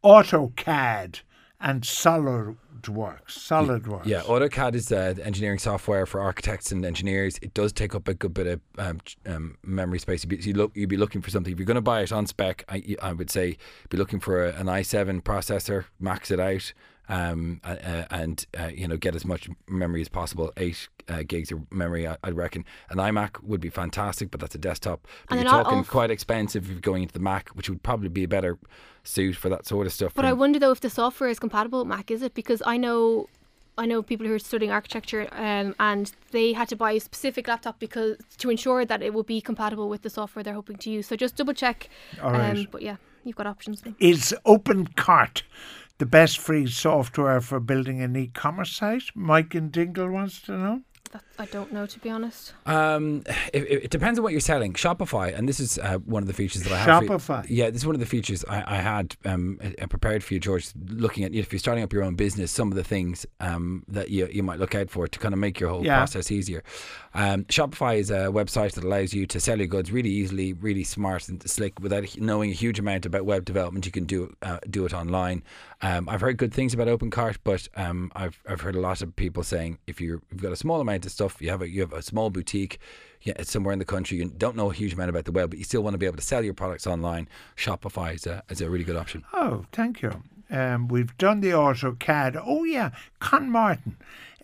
AutoCAD 0.05 1.23
and 1.61 1.83
SolidWorks. 2.85 3.29
SolidWorks. 3.29 4.07
Yeah, 4.07 4.21
AutoCAD 4.23 4.75
is 4.75 4.93
uh, 4.93 5.15
the 5.15 5.25
engineering 5.25 5.59
software 5.59 6.07
for 6.07 6.21
architects 6.21 6.73
and 6.73 6.85
engineers. 6.85 7.39
It 7.43 7.55
does 7.55 7.73
take 7.73 7.95
up 7.95 8.09
a 8.09 8.15
good 8.15 8.35
bit 8.35 8.47
of 8.47 8.61
um, 8.79 9.01
um, 9.27 9.57
memory 9.63 9.99
space. 9.99 10.25
You'd 10.25 10.29
be, 10.31 10.37
you 10.37 10.55
look, 10.55 10.73
you'd 10.75 10.89
be 10.89 10.97
looking 10.97 11.23
for 11.23 11.31
something. 11.31 11.53
If 11.53 11.59
you're 11.59 11.67
going 11.67 11.77
to 11.77 11.81
buy 11.81 12.03
it 12.03 12.13
on 12.13 12.27
spec, 12.27 12.65
I, 12.69 12.97
I 13.03 13.13
would 13.13 13.31
say 13.31 13.57
be 13.89 13.97
looking 13.97 14.21
for 14.21 14.45
a, 14.45 14.53
an 14.55 14.67
i7 14.67 15.23
processor, 15.23 15.85
max 15.99 16.31
it 16.31 16.41
out, 16.41 16.73
um, 17.09 17.61
uh, 17.65 17.77
uh, 17.85 18.05
and 18.11 18.47
uh, 18.59 18.67
you 18.67 18.89
know 18.89 18.97
get 18.97 19.15
as 19.15 19.25
much 19.25 19.49
memory 19.69 20.01
as 20.01 20.09
possible. 20.09 20.53
Eight 20.57 20.89
uh, 21.09 21.23
gigs 21.27 21.53
of 21.53 21.71
memory, 21.73 22.07
I, 22.09 22.17
I 22.25 22.31
reckon. 22.31 22.65
An 22.91 22.99
iMac 22.99 23.43
would 23.43 23.61
be 23.61 23.71
fantastic, 23.71 24.31
but 24.31 24.41
that's 24.41 24.55
a 24.55 24.59
desktop. 24.59 25.07
But 25.29 25.39
And 25.39 25.45
you're 25.45 25.53
talking 25.53 25.79
all- 25.79 25.85
quite 25.85 26.11
expensive 26.11 26.65
if 26.65 26.71
you're 26.71 26.81
going 26.81 27.03
into 27.03 27.15
the 27.15 27.21
Mac, 27.21 27.51
which 27.51 27.69
would 27.69 27.83
probably 27.83 28.09
be 28.09 28.25
a 28.25 28.29
better 28.29 28.59
suit 29.03 29.37
for 29.37 29.49
that 29.51 29.67
sort 29.67 29.87
of 29.87 29.93
stuff. 29.93 30.15
But 30.15 30.25
I 30.25 30.33
wonder 30.33 30.59
though 30.59 30.71
if 30.71 30.81
the 30.81 30.91
software 30.91 31.29
is 31.29 31.39
compatible 31.39 31.81
with 31.81 31.89
Mac, 31.89 32.11
is 32.11 32.23
it? 32.23 32.33
Because 32.33 32.63
I 32.65 32.79
know, 32.79 33.29
I 33.77 33.85
know 33.85 34.03
people 34.03 34.27
who 34.27 34.33
are 34.33 34.39
studying 34.39 34.71
architecture, 34.71 35.29
um, 35.33 35.75
and 35.79 36.11
they 36.31 36.55
had 36.55 36.69
to 36.69 36.77
buy 36.77 36.93
a 36.93 37.01
specific 37.01 37.47
laptop 37.49 37.79
because 37.79 38.17
to 38.39 38.49
ensure 38.49 38.87
that 38.87 39.03
it 39.03 39.13
will 39.13 39.25
be 39.25 39.43
compatible 39.43 39.91
with 39.91 40.01
the 40.03 40.11
software 40.11 40.43
they're 40.43 40.55
hoping 40.55 40.77
to 40.79 40.91
use. 40.91 41.07
So 41.09 41.17
just 41.17 41.37
double 41.37 41.53
check. 41.53 41.91
All 42.23 42.33
right. 42.33 42.57
Um, 42.57 42.67
but 42.71 42.81
yeah, 42.81 42.97
you've 43.25 43.37
got 43.37 43.47
options. 43.47 43.83
Then. 43.83 43.95
Is 43.99 44.35
OpenCart 44.47 45.43
the 45.99 46.07
best 46.07 46.39
free 46.39 46.67
software 46.67 47.41
for 47.41 47.61
building 47.61 48.01
an 48.03 48.17
e-commerce 48.17 48.73
site? 48.77 49.05
Mike 49.15 49.55
and 49.55 49.71
Dingle 49.73 50.11
wants 50.11 50.41
to 50.43 50.53
know. 50.53 50.81
I 51.39 51.47
don't 51.47 51.73
know 51.73 51.87
to 51.87 51.99
be 52.01 52.11
honest. 52.11 52.55
Um, 52.67 53.23
it, 53.53 53.63
it 53.63 53.85
it 53.85 53.91
depends 53.91 54.19
on 54.19 54.25
what 54.25 54.33
you're 54.33 54.41
selling. 54.41 54.73
Shopify, 54.73 55.33
and 55.37 55.49
this 55.49 55.61
is 55.61 55.79
uh, 55.79 55.99
one 55.99 56.25
of 56.25 56.27
the 56.27 56.33
features 56.33 56.65
that 56.65 56.73
I 56.73 56.77
have. 56.79 56.99
for 56.99 57.05
you- 57.05 57.11
Shopify. 57.19 57.47
yeah, 57.49 57.71
this 57.71 57.83
is 57.83 57.87
one 57.87 57.95
of 57.95 58.01
the 58.01 58.07
features 58.07 58.45
I, 58.49 58.65
I 58.67 58.77
had 58.81 59.15
um, 59.25 59.61
uh, 59.81 59.87
prepared 59.87 60.25
for 60.25 60.35
you, 60.35 60.41
George. 60.41 60.71
Looking 60.89 61.23
at 61.23 61.33
if 61.33 61.53
you're 61.53 61.61
starting 61.61 61.85
up 61.85 61.93
your 61.93 62.03
own 62.03 62.17
business, 62.17 62.51
some 62.51 62.73
of 62.73 62.75
the 62.77 62.83
things 62.83 63.27
um, 63.39 63.85
that 63.87 64.11
you 64.11 64.27
you 64.33 64.43
might 64.43 64.59
look 64.59 64.75
out 64.75 64.91
for 64.91 65.07
to 65.07 65.19
kind 65.21 65.33
of 65.33 65.39
make 65.39 65.61
your 65.61 65.71
whole 65.71 65.85
Yeah. 65.85 65.99
process 65.99 66.33
easier. 66.33 66.65
Um, 67.15 67.45
Shopify 67.45 67.97
is 67.99 68.11
a 68.11 68.27
website 68.33 68.73
that 68.73 68.83
allows 68.83 69.15
you 69.15 69.25
to 69.29 69.39
sell 69.39 69.59
your 69.59 69.69
goods 69.69 69.93
really 69.93 70.11
easily, 70.11 70.53
really 70.53 70.83
smart 70.83 71.29
and 71.29 71.49
slick, 71.49 71.79
without 71.79 72.17
knowing 72.19 72.51
a 72.51 72.55
huge 72.55 72.81
amount 72.81 73.07
about 73.07 73.25
web 73.25 73.45
development. 73.45 73.87
You 73.87 73.93
can 73.93 74.05
do 74.05 74.35
uh, 74.43 74.59
do 74.69 74.85
it 74.85 74.93
online. 74.93 75.45
Um, 75.85 76.09
I've 76.09 76.23
heard 76.23 76.39
good 76.39 76.55
things 76.55 76.73
about 76.73 76.89
OpenCart, 76.89 77.37
but 77.45 77.69
um, 77.77 78.11
I've 78.17 78.43
I've 78.49 78.63
heard 78.63 78.75
a 78.75 78.81
lot 78.81 79.03
of 79.03 79.15
people 79.17 79.43
saying 79.43 79.77
if 79.87 80.01
you're, 80.01 80.23
you've 80.31 80.41
got 80.41 80.51
a 80.51 80.57
small 80.57 80.81
amount 80.81 81.05
of 81.05 81.13
stuff, 81.13 81.43
you 81.43 81.51
have 81.51 81.61
a 81.61 81.69
you 81.69 81.83
have 81.83 81.93
a 81.93 82.01
small 82.01 82.31
boutique, 82.31 82.79
yeah, 83.21 83.35
it's 83.39 83.51
somewhere 83.51 83.75
in 83.75 83.79
the 83.79 83.85
country, 83.85 84.17
you 84.17 84.25
don't 84.25 84.57
know 84.57 84.71
a 84.71 84.75
huge 84.75 84.95
amount 84.95 85.11
about 85.11 85.27
the 85.27 85.33
web, 85.33 85.51
but 85.51 85.59
you 85.59 85.65
still 85.65 85.83
want 85.83 85.93
to 85.93 85.99
be 85.99 86.07
able 86.07 86.17
to 86.17 86.23
sell 86.23 86.43
your 86.43 86.55
products 86.55 86.87
online. 86.87 87.29
Shopify 87.55 88.15
is 88.15 88.27
a 88.27 88.43
is 88.49 88.63
a 88.63 88.71
really 88.71 88.85
good 88.85 88.97
option. 88.97 89.25
Oh, 89.35 89.67
thank 89.73 90.01
you. 90.01 90.23
Um, 90.51 90.89
we've 90.89 91.15
done 91.19 91.41
the 91.41 91.51
AutoCAD. 91.51 92.43
Oh, 92.43 92.65
yeah, 92.65 92.91
Con 93.19 93.51
Martin. 93.51 93.99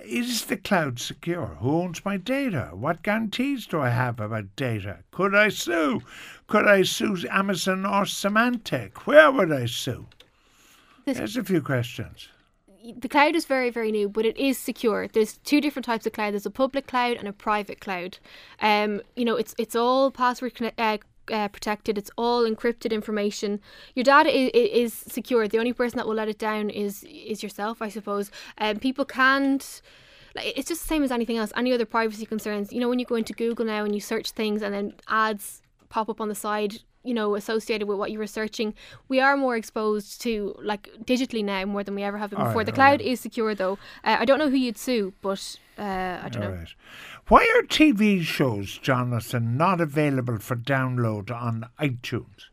Is 0.05 0.45
the 0.45 0.59
cloud 0.59 0.99
secure? 0.99 1.57
Who 1.61 1.71
owns 1.81 2.05
my 2.05 2.19
data? 2.19 2.71
What 2.75 3.03
guarantees 3.03 3.67
do 3.67 3.81
I 3.81 3.89
have 3.89 4.21
about 4.21 4.57
data? 4.57 4.99
Could 5.11 5.35
I 5.35 5.49
sue? 5.49 6.03
Could 6.49 6.67
I 6.67 6.83
sue 6.83 7.17
Amazon 7.31 7.87
or 7.87 8.05
Symantec? 8.05 9.07
Where 9.07 9.31
would 9.33 9.51
I 9.51 9.65
sue? 9.65 10.07
This- 11.11 11.19
There's 11.19 11.37
a 11.37 11.45
few 11.45 11.61
questions. 11.61 12.29
the 12.97 13.09
cloud 13.09 13.35
is 13.37 13.45
very 13.45 13.69
very 13.71 13.93
new 13.93 14.09
but 14.09 14.25
it 14.25 14.37
is 14.39 14.57
secure. 14.59 15.07
There's 15.09 15.37
two 15.39 15.61
different 15.61 15.85
types 15.85 16.07
of 16.07 16.13
cloud. 16.13 16.33
There's 16.33 16.47
a 16.47 16.51
public 16.51 16.87
cloud 16.87 17.17
and 17.19 17.29
a 17.29 17.33
private 17.33 17.81
cloud. 17.81 18.19
Um 18.61 19.03
you 19.17 19.25
know 19.25 19.37
it's 19.37 19.55
it's 19.59 19.77
all 19.77 20.11
password 20.11 20.55
connect, 20.55 20.81
uh, 20.81 20.99
uh, 21.31 21.49
protected. 21.49 21.99
It's 21.99 22.11
all 22.17 22.45
encrypted 22.51 22.91
information. 22.91 23.61
Your 23.95 24.05
data 24.05 24.31
is, 24.37 24.51
is 24.83 24.93
secure. 24.95 25.47
The 25.47 25.59
only 25.59 25.73
person 25.73 25.97
that 25.99 26.07
will 26.09 26.15
let 26.23 26.29
it 26.29 26.39
down 26.39 26.71
is 26.71 27.05
is 27.05 27.43
yourself 27.43 27.83
i 27.83 27.89
suppose. 27.89 28.31
Um 28.59 28.79
people 28.79 29.05
can't 29.05 29.83
like 30.37 30.47
it's 30.59 30.69
just 30.69 30.83
the 30.83 30.89
same 30.89 31.03
as 31.03 31.13
anything 31.13 31.37
else 31.37 31.53
any 31.57 31.73
other 31.73 31.87
privacy 31.87 32.25
concerns. 32.25 32.73
You 32.73 32.81
know 32.81 32.89
when 32.89 32.99
you 32.99 33.05
go 33.13 33.17
into 33.17 33.35
google 33.35 33.67
now 33.67 33.85
and 33.85 33.95
you 33.95 34.01
search 34.01 34.31
things 34.31 34.63
and 34.63 34.73
then 34.75 34.87
ads 35.09 35.61
pop 35.91 36.09
up 36.09 36.21
on 36.21 36.29
the 36.29 36.35
side 36.47 36.75
you 37.03 37.15
know 37.15 37.35
associated 37.35 37.89
with 37.89 37.99
what 37.99 38.11
you 38.11 38.19
were 38.19 38.27
searching 38.27 38.75
we 39.09 39.21
are 39.21 39.37
more 39.37 39.57
exposed 39.57 40.21
to 40.21 40.55
like 40.63 40.91
digitally 41.05 41.45
now 41.45 41.65
more 41.65 41.83
than 41.83 41.95
we 41.95 42.03
ever 42.03 42.19
have 42.19 42.31
been 42.31 42.39
before 42.39 42.51
Alright, 42.51 42.67
the 42.67 42.73
cloud 42.73 43.01
alright. 43.01 43.13
is 43.13 43.21
secure 43.21 43.55
though 43.55 43.79
uh, 44.05 44.17
i 44.21 44.25
don't 44.25 44.39
know 44.39 44.51
who 44.51 44.57
you'd 44.57 44.77
sue 44.77 45.13
but 45.23 45.57
uh, 45.79 45.83
i 46.23 46.29
don't 46.31 46.43
All 46.43 46.51
know 46.51 46.57
right. 46.57 46.75
Why 47.29 47.43
are 47.57 47.63
TV 47.63 48.23
shows, 48.23 48.77
Jonathan, 48.79 49.57
not 49.57 49.81
available 49.81 50.39
for 50.39 50.57
download 50.57 51.31
on 51.31 51.69
iTunes? 51.79 52.49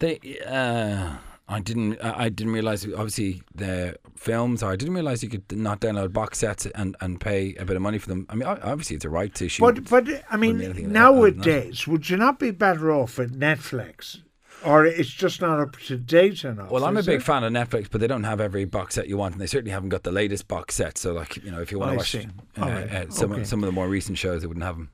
They, 0.00 0.18
uh, 0.44 1.18
I 1.48 1.60
didn't, 1.60 1.98
I 2.02 2.28
didn't 2.28 2.52
realize. 2.52 2.86
Obviously, 2.86 3.42
the 3.54 3.96
films. 4.16 4.62
I 4.62 4.76
didn't 4.76 4.94
realize 4.94 5.22
you 5.22 5.28
could 5.28 5.50
not 5.52 5.80
download 5.80 6.12
box 6.12 6.38
sets 6.38 6.66
and, 6.66 6.96
and 7.00 7.20
pay 7.20 7.54
a 7.56 7.64
bit 7.64 7.76
of 7.76 7.82
money 7.82 7.98
for 7.98 8.08
them. 8.08 8.26
I 8.30 8.34
mean, 8.36 8.48
obviously, 8.48 8.96
it's 8.96 9.04
a 9.04 9.10
right 9.10 9.34
to 9.34 9.48
shoot. 9.48 9.62
But 9.62 9.88
but 9.90 10.24
I 10.30 10.36
mean, 10.36 10.60
anything 10.60 10.92
that, 10.92 11.14
wouldn't 11.14 11.44
nowadays, 11.44 11.86
would 11.86 12.08
you 12.08 12.16
not 12.16 12.38
be 12.38 12.52
better 12.52 12.92
off 12.92 13.18
at 13.18 13.30
Netflix, 13.30 14.22
or 14.64 14.86
it's 14.86 15.10
just 15.10 15.40
not 15.40 15.60
up 15.60 15.76
to 15.80 15.96
date 15.98 16.44
enough? 16.44 16.70
well, 16.70 16.84
I'm 16.84 16.96
a 16.96 17.02
big 17.02 17.20
it? 17.20 17.24
fan 17.24 17.44
of 17.44 17.52
Netflix, 17.52 17.88
but 17.90 18.00
they 18.00 18.06
don't 18.06 18.24
have 18.24 18.40
every 18.40 18.64
box 18.64 18.94
set 18.94 19.08
you 19.08 19.16
want, 19.18 19.34
and 19.34 19.40
they 19.40 19.46
certainly 19.46 19.72
haven't 19.72 19.90
got 19.90 20.04
the 20.04 20.12
latest 20.12 20.48
box 20.48 20.76
set. 20.76 20.96
So, 20.96 21.12
like, 21.12 21.36
you 21.44 21.50
know, 21.50 21.60
if 21.60 21.70
you 21.72 21.78
want 21.78 21.90
to 21.90 21.96
watch 21.96 22.14
uh, 22.16 22.20
right. 22.56 22.90
uh, 22.90 23.10
some 23.10 23.32
Okay. 23.32 23.44
some 23.44 23.62
of 23.62 23.66
the 23.66 23.72
more 23.72 23.88
recent 23.88 24.16
shows, 24.16 24.40
they 24.42 24.46
wouldn't 24.46 24.64
have 24.64 24.76
them. 24.76 24.90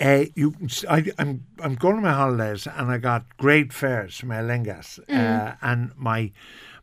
Uh, 0.00 0.24
you, 0.34 0.54
I, 0.88 1.12
am 1.18 1.46
I'm 1.60 1.74
going 1.74 1.96
to 1.96 2.02
my 2.02 2.12
holidays 2.12 2.66
and 2.66 2.90
I 2.90 2.98
got 2.98 3.36
great 3.36 3.72
fares 3.72 4.16
from 4.16 4.32
Aer 4.32 4.42
Lingus, 4.42 4.98
uh, 5.08 5.54
and 5.62 5.92
my 5.96 6.32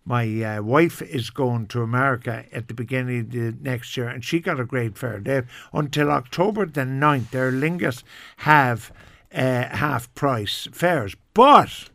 my 0.06 0.44
uh, 0.44 0.62
wife 0.62 1.02
is 1.02 1.30
going 1.30 1.66
to 1.68 1.82
America 1.82 2.46
at 2.52 2.68
the 2.68 2.74
beginning 2.74 3.22
of 3.22 3.32
the 3.32 3.56
next 3.60 3.98
year, 3.98 4.08
and 4.08 4.24
she 4.24 4.40
got 4.40 4.60
a 4.60 4.66
great 4.66 4.98
fare. 4.98 5.20
They 5.20 5.42
until 5.74 6.12
October 6.12 6.66
the 6.66 6.82
9th, 6.82 7.34
Aer 7.34 7.52
Lingus 7.52 8.04
have 8.38 8.92
uh, 9.34 9.76
half 9.76 10.14
price 10.14 10.68
fares, 10.72 11.16
but 11.34 11.90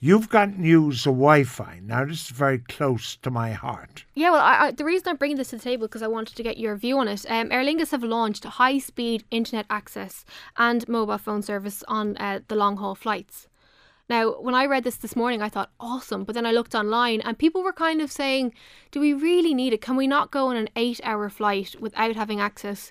you've 0.00 0.28
got 0.28 0.58
news 0.58 1.06
of 1.06 1.14
Wi-Fi. 1.14 1.80
Now 1.82 2.04
this 2.04 2.22
is 2.22 2.28
very 2.28 2.58
close 2.58 3.16
to 3.16 3.30
my 3.30 3.52
heart. 3.52 4.04
Yeah, 4.14 4.30
well, 4.30 4.40
I, 4.40 4.66
I, 4.66 4.70
the 4.70 4.84
reason 4.84 5.08
I'm 5.08 5.16
bringing 5.16 5.36
this 5.36 5.50
to 5.50 5.56
the 5.56 5.62
table 5.62 5.86
because 5.86 6.02
I 6.02 6.08
wanted 6.08 6.36
to 6.36 6.42
get 6.42 6.58
your 6.58 6.76
view 6.76 6.98
on 6.98 7.08
it. 7.08 7.24
Um, 7.28 7.50
Aer 7.50 7.64
Lingus 7.64 7.90
have 7.90 8.02
launched 8.02 8.44
high-speed 8.44 9.24
internet 9.30 9.66
access 9.70 10.24
and 10.56 10.88
mobile 10.88 11.18
phone 11.18 11.42
service 11.42 11.82
on 11.88 12.16
uh, 12.16 12.40
the 12.48 12.56
long-haul 12.56 12.94
flights. 12.94 13.48
Now, 14.08 14.40
when 14.40 14.54
I 14.54 14.64
read 14.64 14.84
this 14.84 14.96
this 14.96 15.14
morning, 15.16 15.42
I 15.42 15.50
thought 15.50 15.70
awesome, 15.78 16.24
but 16.24 16.34
then 16.34 16.46
I 16.46 16.52
looked 16.52 16.74
online 16.74 17.20
and 17.20 17.38
people 17.38 17.62
were 17.62 17.74
kind 17.74 18.00
of 18.00 18.10
saying, 18.10 18.54
"Do 18.90 19.00
we 19.00 19.12
really 19.12 19.52
need 19.52 19.74
it? 19.74 19.82
Can 19.82 19.96
we 19.96 20.06
not 20.06 20.30
go 20.30 20.46
on 20.46 20.56
an 20.56 20.70
eight-hour 20.76 21.28
flight 21.28 21.76
without 21.78 22.16
having 22.16 22.40
access 22.40 22.90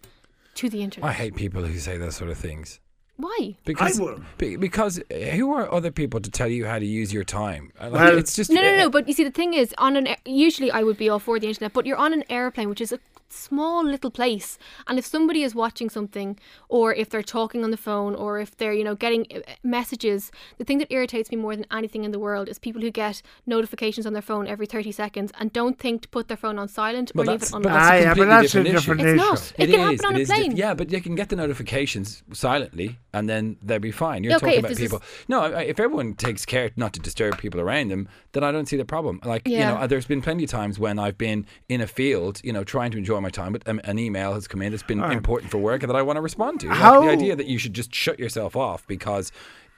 to 0.56 0.70
the 0.70 0.84
internet?" 0.84 1.10
I 1.10 1.14
hate 1.14 1.36
people 1.36 1.64
who 1.64 1.80
say 1.80 1.98
those 1.98 2.16
sort 2.16 2.30
of 2.30 2.38
things. 2.38 2.80
Why? 3.18 3.56
Because, 3.66 4.00
will. 4.00 4.22
be- 4.38 4.58
because 4.58 5.00
uh, 5.00 5.16
who 5.16 5.52
are 5.54 5.72
other 5.72 5.92
people 5.92 6.20
to 6.22 6.30
tell 6.30 6.48
you 6.48 6.66
how 6.66 6.78
to 6.80 6.86
use 6.86 7.12
your 7.12 7.24
time? 7.24 7.72
Uh, 7.80 7.90
Like, 7.90 7.94
Well- 7.94 8.18
it's 8.18 8.36
just 8.36 8.52
No, 8.52 8.62
no, 8.62 8.78
no. 8.78 8.90
But 8.90 9.08
you 9.08 9.14
see, 9.14 9.24
the 9.24 9.32
thing 9.32 9.54
is, 9.56 9.74
on 9.80 9.96
an 9.98 10.08
usually 10.26 10.70
I 10.72 10.84
would 10.84 10.98
be 10.98 11.10
all 11.10 11.20
for 11.20 11.40
the 11.40 11.48
internet, 11.48 11.74
but 11.74 11.86
you're 11.88 11.98
on 11.98 12.14
an 12.14 12.24
airplane, 12.30 12.70
which 12.70 12.80
is 12.82 12.92
a 12.92 13.00
small 13.30 13.84
little 13.86 14.12
place. 14.12 14.58
And 14.88 14.98
if 14.98 15.06
somebody 15.06 15.44
is 15.44 15.54
watching 15.56 15.90
something, 15.90 16.38
or 16.70 16.94
if 16.94 17.10
they're 17.10 17.24
talking 17.24 17.64
on 17.64 17.72
the 17.72 17.78
phone, 17.78 18.16
or 18.16 18.40
if 18.40 18.56
they're, 18.58 18.74
you 18.74 18.84
know, 18.84 18.96
getting 18.96 19.26
uh, 19.36 19.40
messages, 19.64 20.32
the 20.58 20.64
thing 20.64 20.78
that 20.80 20.92
irritates 20.92 21.30
me 21.32 21.38
more 21.38 21.56
than 21.56 21.66
anything 21.72 22.04
in 22.04 22.12
the 22.12 22.20
world 22.20 22.48
is 22.50 22.60
people 22.60 22.82
who 22.82 22.92
get 22.92 23.22
notifications 23.46 24.06
on 24.06 24.14
their 24.14 24.22
phone 24.22 24.48
every 24.48 24.66
30 24.66 24.92
seconds 24.92 25.32
and 25.40 25.52
don't 25.54 25.78
think 25.80 26.02
to 26.04 26.08
put 26.10 26.28
their 26.28 26.38
phone 26.38 26.58
on 26.60 26.68
silent 26.68 27.12
or 27.16 27.26
leave 27.26 27.44
it 27.44 27.54
on 27.54 27.62
but 27.62 27.72
loud. 27.72 27.76
that's 27.80 27.90
a 27.90 27.94
Ah, 27.94 27.96
yeah, 27.96 28.14
but 28.14 28.28
completely 28.28 28.28
that's 28.28 28.56
a 28.56 28.64
different 28.64 28.68
issue. 28.68 28.78
different 28.78 29.02
It's 29.02 29.18
not. 29.18 29.54
It, 29.58 29.72
can 29.72 29.80
happen 29.80 30.06
on 30.06 30.16
a 30.16 30.20
is 30.20 30.30
diff- 30.30 30.54
yeah, 30.54 30.74
but 30.74 30.92
you 30.92 31.02
can 31.02 31.16
get 31.16 31.30
the 31.30 31.36
notifications 31.36 32.24
silently, 32.34 32.98
and 33.14 33.30
then 33.30 33.58
they'll 33.62 33.80
be 33.80 33.92
fine. 33.92 34.24
You're 34.24 34.36
okay, 34.36 34.46
talking 34.58 34.66
about 34.66 34.78
people. 34.78 35.02
No, 35.28 35.44
if 35.46 35.80
everyone 35.80 36.14
takes 36.14 36.46
care 36.46 36.72
not 36.76 36.94
to 36.94 37.00
disturb 37.00 37.38
people 37.38 37.60
around 37.60 37.90
them, 37.90 38.08
then 38.32 38.44
I 38.44 38.52
don't 38.52 38.68
see 38.68 38.78
the 38.78 38.86
problem. 38.86 39.20
Like 39.24 39.48
you 39.48 39.60
know, 39.60 39.88
there's 39.88 40.06
been 40.06 40.22
plenty 40.22 40.44
of 40.44 40.50
times 40.50 40.80
when 40.80 41.00
I've 41.00 41.18
been 41.18 41.46
in 41.70 41.82
a 41.82 41.88
field, 41.88 42.42
you 42.44 42.54
know, 42.54 42.64
trying 42.64 42.92
to 42.92 42.98
enjoy 42.98 43.17
my 43.24 43.30
time, 43.30 43.54
but 43.54 43.68
um, 43.68 43.80
an 43.84 44.00
email 44.00 44.34
has 44.34 44.48
come 44.48 44.62
in 44.62 44.72
that's 44.72 44.84
been 44.84 45.04
important 45.04 45.52
for 45.52 45.58
work 45.58 45.84
and 45.84 45.90
that 45.90 45.96
I 45.96 46.02
want 46.02 46.18
to 46.18 46.22
respond 46.22 46.60
to. 46.62 46.68
Like, 46.68 46.80
the 46.80 47.10
idea 47.10 47.36
that 47.36 47.48
you 47.48 47.58
should 47.58 47.74
just 47.74 47.94
shut 47.94 48.20
yourself 48.20 48.56
off 48.56 48.86
because 48.88 49.32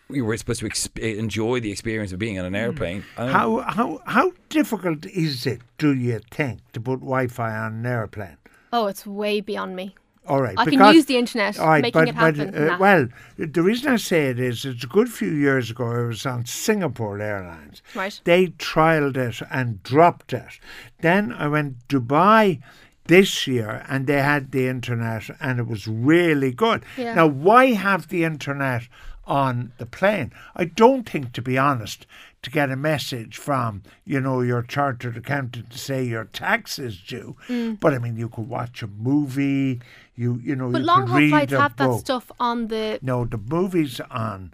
you 0.10 0.26
were 0.26 0.36
supposed 0.38 0.62
to 0.62 0.66
exp- 0.68 0.98
enjoy 0.98 1.60
the 1.60 1.72
experience 1.72 2.12
of 2.12 2.20
being 2.20 2.40
on 2.40 2.46
an 2.46 2.56
airplane. 2.56 3.04
I 3.18 3.28
How 3.28 3.60
how 3.60 4.02
how 4.06 4.32
difficult 4.50 5.06
is 5.06 5.46
it, 5.46 5.62
do 5.78 5.94
you 5.94 6.20
think, 6.32 6.60
to 6.74 6.82
put 6.82 7.00
Wi-Fi 7.00 7.56
on 7.56 7.74
an 7.74 7.86
airplane? 7.86 8.38
Oh, 8.74 8.88
it's 8.88 9.06
way 9.06 9.42
beyond 9.42 9.76
me. 9.76 9.96
All 10.28 10.42
right, 10.44 10.54
I 10.60 10.66
can 10.66 10.94
use 10.94 11.06
the 11.06 11.18
internet, 11.18 11.58
all 11.58 11.68
right, 11.68 11.82
making 11.82 12.02
but, 12.02 12.08
it 12.08 12.16
happen. 12.16 12.52
But, 12.52 12.62
uh, 12.62 12.66
nah. 12.66 12.78
Well, 12.78 13.08
the 13.38 13.64
reason 13.64 13.92
I 13.92 13.96
say 13.96 14.28
it 14.28 14.40
is, 14.40 14.64
it's 14.64 14.84
a 14.84 14.88
good 14.88 15.10
few 15.10 15.32
years 15.32 15.72
ago. 15.72 15.86
I 15.86 16.06
was 16.06 16.24
on 16.24 16.46
Singapore 16.46 17.20
Airlines. 17.20 17.82
Right. 17.96 18.22
They 18.26 18.48
trialed 18.48 19.18
it 19.18 19.42
and 19.50 19.82
dropped 19.82 20.34
it. 20.34 20.60
Then 21.02 21.34
I 21.34 21.48
went 21.48 21.88
Dubai 21.88 22.62
this 23.10 23.46
year, 23.48 23.84
and 23.90 24.08
they 24.08 24.22
had 24.22 24.52
the 24.52 24.68
internet, 24.68 25.24
and 25.42 25.60
it 25.60 25.68
was 25.68 25.88
really 25.88 26.52
good. 26.52 26.84
Yeah. 26.98 27.16
Now, 27.16 27.28
why 27.28 27.74
have 27.74 28.08
the 28.08 28.24
internet 28.24 28.84
on 29.26 29.74
the 29.78 29.86
plane? 29.86 30.32
I 30.56 30.66
don't 30.66 31.08
think, 31.08 31.34
to 31.34 31.42
be 31.42 31.58
honest, 31.58 32.08
to 32.42 32.50
get 32.50 32.72
a 32.72 32.76
message 32.78 33.36
from 33.38 33.84
you 34.06 34.20
know 34.22 34.40
your 34.42 34.62
chartered 34.62 35.18
accountant 35.18 35.70
to 35.72 35.78
say 35.78 36.04
your 36.06 36.26
tax 36.26 36.80
is 36.80 36.98
due. 37.14 37.36
But 37.82 37.94
I 37.94 37.98
mean, 38.00 38.16
you 38.16 38.30
could 38.30 38.48
watch 38.48 38.82
a 38.82 38.88
movie. 38.88 39.82
You 40.16 40.40
you 40.44 40.56
know 40.56 40.68
Mm. 40.70 40.72
but 40.74 40.82
you 40.82 40.86
long 40.88 41.02
could 41.02 41.10
haul 41.10 41.20
read 41.20 41.30
flights 41.32 41.54
a 41.54 41.60
have 41.62 41.76
that 41.78 42.00
stuff 42.00 42.32
on 42.40 42.68
the. 42.68 43.00
No, 43.02 43.26
the 43.26 43.38
movies 43.38 44.00
on 44.10 44.54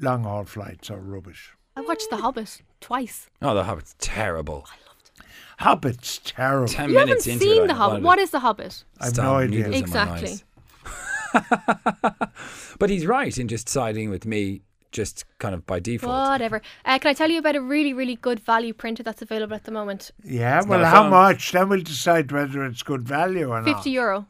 long 0.00 0.24
haul 0.24 0.44
flights 0.44 0.90
are 0.90 0.98
rubbish. 1.00 1.52
I 1.76 1.82
watched 1.82 2.10
The 2.10 2.16
Hobbit 2.16 2.62
twice. 2.80 3.30
oh, 3.40 3.54
the 3.54 3.64
Hobbit's 3.64 3.94
terrible. 3.98 4.66
Hobbit's 5.60 6.18
terrible. 6.24 6.68
Ten 6.68 6.88
You 6.90 6.96
haven't 6.98 7.08
minutes 7.10 7.26
into 7.26 7.44
seen 7.44 7.64
it, 7.64 7.66
The 7.68 7.74
I 7.74 7.76
Hobbit. 7.76 8.02
wanted 8.02 8.06
What 8.06 8.16
to 8.16 8.22
is 8.22 8.30
The 8.30 8.40
Hobbit? 8.40 8.84
I've 9.00 9.16
no 9.16 9.34
idea. 9.36 9.68
needles 9.68 9.74
in 9.74 9.90
my 9.90 10.18
Exactly. 10.18 10.40
but 12.78 12.90
he's 12.90 13.06
right 13.06 13.36
in 13.36 13.46
just 13.48 13.68
siding 13.68 14.10
with 14.10 14.24
me, 14.26 14.62
just 14.90 15.24
kind 15.38 15.54
of 15.54 15.66
by 15.66 15.78
default. 15.78 16.30
Whatever. 16.30 16.62
Uh, 16.84 16.98
can 16.98 17.10
I 17.10 17.12
tell 17.12 17.30
you 17.30 17.38
about 17.38 17.56
a 17.56 17.60
really, 17.60 17.92
really 17.92 18.16
good 18.16 18.40
value 18.40 18.72
printer 18.72 19.02
that's 19.02 19.22
available 19.22 19.54
at 19.54 19.64
the 19.64 19.70
moment? 19.70 20.10
Yeah, 20.24 20.56
not 20.60 20.68
well, 20.68 20.84
how 20.84 21.08
much? 21.08 21.52
Then 21.52 21.68
we'll 21.68 21.82
decide 21.82 22.32
whether 22.32 22.64
it's 22.64 22.82
good 22.82 23.02
value 23.02 23.48
or 23.50 23.60
not. 23.60 23.66
50 23.76 23.90
euro. 23.90 24.26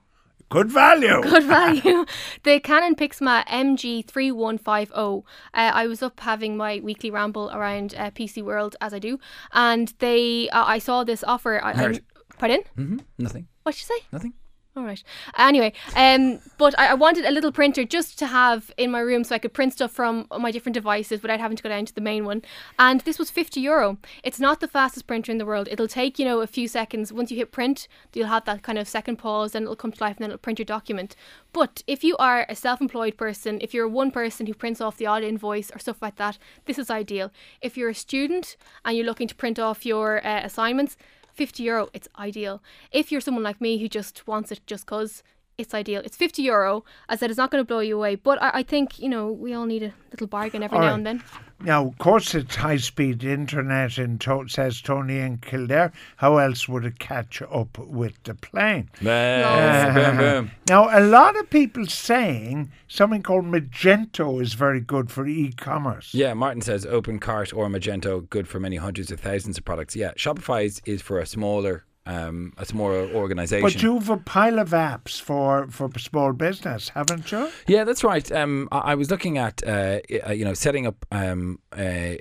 Good 0.51 0.71
value. 0.71 1.23
Good 1.35 1.45
value. 1.45 2.05
the 2.43 2.59
Canon 2.61 2.97
Pixma 2.97 3.47
MG3150. 3.47 5.19
Uh, 5.19 5.23
I 5.55 5.87
was 5.87 6.03
up 6.03 6.19
having 6.21 6.57
my 6.57 6.81
weekly 6.83 7.11
ramble 7.11 7.51
around 7.53 7.95
uh, 7.97 8.11
PC 8.11 8.43
World, 8.43 8.75
as 8.81 8.93
I 8.93 8.99
do, 8.99 9.19
and 9.53 9.95
they. 10.01 10.49
Uh, 10.51 10.65
I 10.67 10.79
saw 10.79 11.05
this 11.05 11.23
offer. 11.25 11.61
I, 11.63 11.71
I, 11.71 11.75
Heard. 11.75 12.01
pardon? 12.39 12.63
hmm 12.75 12.99
Nothing. 13.17 13.47
What'd 13.63 13.81
you 13.81 13.87
say? 13.87 14.07
Nothing. 14.13 14.35
All 14.77 14.85
right. 14.85 15.03
Anyway, 15.37 15.73
um, 15.97 16.39
but 16.57 16.79
I, 16.79 16.93
I 16.93 16.95
wanted 16.95 17.25
a 17.25 17.33
little 17.33 17.51
printer 17.51 17.83
just 17.83 18.17
to 18.21 18.27
have 18.29 18.71
in 18.77 18.93
my 18.93 19.01
room 19.01 19.25
so 19.25 19.35
I 19.35 19.41
could 19.41 19.53
print 19.53 19.73
stuff 19.73 19.91
from 19.91 20.29
my 20.39 20.53
different 20.53 20.75
devices 20.75 21.23
without 21.23 21.41
having 21.41 21.57
to 21.57 21.63
go 21.63 21.69
down 21.69 21.87
to 21.87 21.95
the 21.95 22.01
main 22.01 22.25
one. 22.25 22.43
And 22.79 23.01
this 23.01 23.19
was 23.19 23.31
50 23.31 23.61
euro. 23.61 23.99
It's 24.23 24.39
not 24.39 24.61
the 24.61 24.69
fastest 24.69 25.09
printer 25.09 25.33
in 25.33 25.39
the 25.39 25.45
world. 25.45 25.67
It'll 25.73 25.89
take, 25.89 26.21
you 26.21 26.25
know, 26.25 26.41
a 26.41 26.47
few 26.47 26.69
seconds. 26.69 27.13
Once 27.13 27.33
you 27.33 27.37
hit 27.37 27.51
print, 27.51 27.89
you'll 28.15 28.29
have 28.29 28.45
that 28.45 28.63
kind 28.63 28.79
of 28.79 28.87
second 28.87 29.17
pause, 29.17 29.53
then 29.53 29.65
it'll 29.65 29.75
come 29.75 29.91
to 29.91 30.05
life 30.05 30.17
and 30.19 30.23
then 30.23 30.31
it'll 30.31 30.39
print 30.39 30.61
your 30.61 30.67
document. 30.67 31.17
But 31.53 31.83
if 31.89 32.05
you 32.05 32.17
are 32.19 32.47
a 32.49 32.55
self 32.55 32.81
employed 32.81 33.17
person, 33.17 33.59
if 33.61 33.75
you're 33.75 33.89
one 33.89 34.13
person 34.13 34.47
who 34.47 34.55
prints 34.55 34.81
off 34.81 34.99
the 34.99 35.07
odd 35.07 35.25
invoice 35.25 35.73
or 35.75 35.81
stuff 35.81 36.01
like 36.01 36.15
that, 36.17 36.39
this 36.67 36.79
is 36.79 36.91
ideal. 36.91 37.33
If 37.61 37.77
you're 37.77 37.89
a 37.89 37.95
student 37.95 38.57
and 38.85 38.97
you're 38.97 39.07
looking 39.07 39.27
to 39.27 39.35
print 39.35 39.59
off 39.59 39.85
your 39.85 40.25
uh, 40.25 40.43
assignments, 40.45 40.97
50 41.35 41.63
euro, 41.63 41.89
it's 41.93 42.09
ideal. 42.19 42.63
If 42.93 43.11
you're 43.11 43.21
someone 43.21 43.45
like 43.45 43.61
me 43.61 43.79
who 43.79 43.89
just 43.89 44.27
wants 44.27 44.53
it 44.53 44.61
just 44.67 44.87
because, 44.87 45.23
it's 45.61 45.75
ideal. 45.75 46.03
It's 46.05 46.17
50 46.17 46.43
euro. 46.43 46.85
As 47.09 47.19
I 47.19 47.21
said, 47.21 47.31
it's 47.31 47.39
not 47.39 47.51
going 47.51 47.61
to 47.63 47.67
blow 47.67 47.81
you 47.81 47.97
away, 47.97 48.15
but 48.17 48.41
I, 48.43 48.51
I 48.55 48.63
think, 48.63 48.99
you 48.99 49.09
know, 49.09 49.31
we 49.31 49.55
all 49.55 49.67
need 49.67 49.83
a 49.83 49.93
little 50.11 50.27
bargain 50.27 50.63
every 50.63 50.77
All 50.79 50.83
now 50.83 50.89
right. 50.91 50.95
and 50.95 51.07
then. 51.07 51.23
Now, 51.63 51.87
of 51.89 51.99
course, 51.99 52.35
it's 52.35 52.57
high 52.57 52.79
speed 52.79 53.23
internet, 53.23 53.99
in 53.99 54.19
to- 54.21 54.49
says 54.49 54.81
Tony 54.81 55.19
in 55.19 55.39
Kildare. 55.39 55.93
How 56.17 56.39
else 56.39 56.67
would 56.69 56.87
it 56.87 56.99
catch 56.99 57.43
up 57.43 57.77
with 57.79 58.15
the 58.25 58.35
plane? 58.35 58.89
Boom, 59.03 59.95
boom, 59.95 60.17
boom. 60.17 60.51
Now, 60.69 60.89
a 60.99 61.05
lot 61.05 61.39
of 61.39 61.51
people 61.51 61.85
saying 61.87 62.71
something 62.89 63.23
called 63.23 63.45
Magento 63.45 64.41
is 64.41 64.55
very 64.55 64.81
good 64.81 65.11
for 65.11 65.27
e 65.27 65.53
commerce. 65.53 66.15
Yeah, 66.15 66.33
Martin 66.33 66.63
says 66.63 66.87
OpenCart 66.87 67.55
or 67.55 67.69
Magento 67.69 68.29
good 68.31 68.49
for 68.49 68.59
many 68.59 68.77
hundreds 68.77 69.11
of 69.11 69.21
thousands 69.21 69.59
of 69.59 69.65
products. 69.67 69.95
Yeah, 69.95 70.13
Shopify 70.17 70.65
is, 70.65 70.81
is 70.87 71.03
for 71.03 71.19
a 71.19 71.27
smaller 71.27 71.85
um, 72.11 72.53
a 72.59 72.65
smaller 72.65 73.09
organization. 73.15 73.63
But 73.63 73.83
you've 73.83 74.11
a 74.11 74.17
pile 74.17 74.59
of 74.59 74.71
apps 74.71 75.21
for, 75.21 75.69
for 75.71 75.89
small 75.99 76.33
business, 76.33 76.89
haven't 76.91 77.31
you? 77.31 77.51
Yeah, 77.67 77.85
that's 77.85 78.03
right. 78.03 78.31
Um, 78.33 78.69
I, 78.73 78.79
I 78.79 78.95
was 78.97 79.11
looking 79.11 79.39
at 79.39 79.63
uh, 79.67 80.01
uh, 80.27 80.33
you 80.33 80.45
know 80.45 80.55
setting 80.55 80.87
up 80.87 81.07
um, 81.13 81.59
uh, 81.73 82.15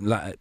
la- 0.00 0.32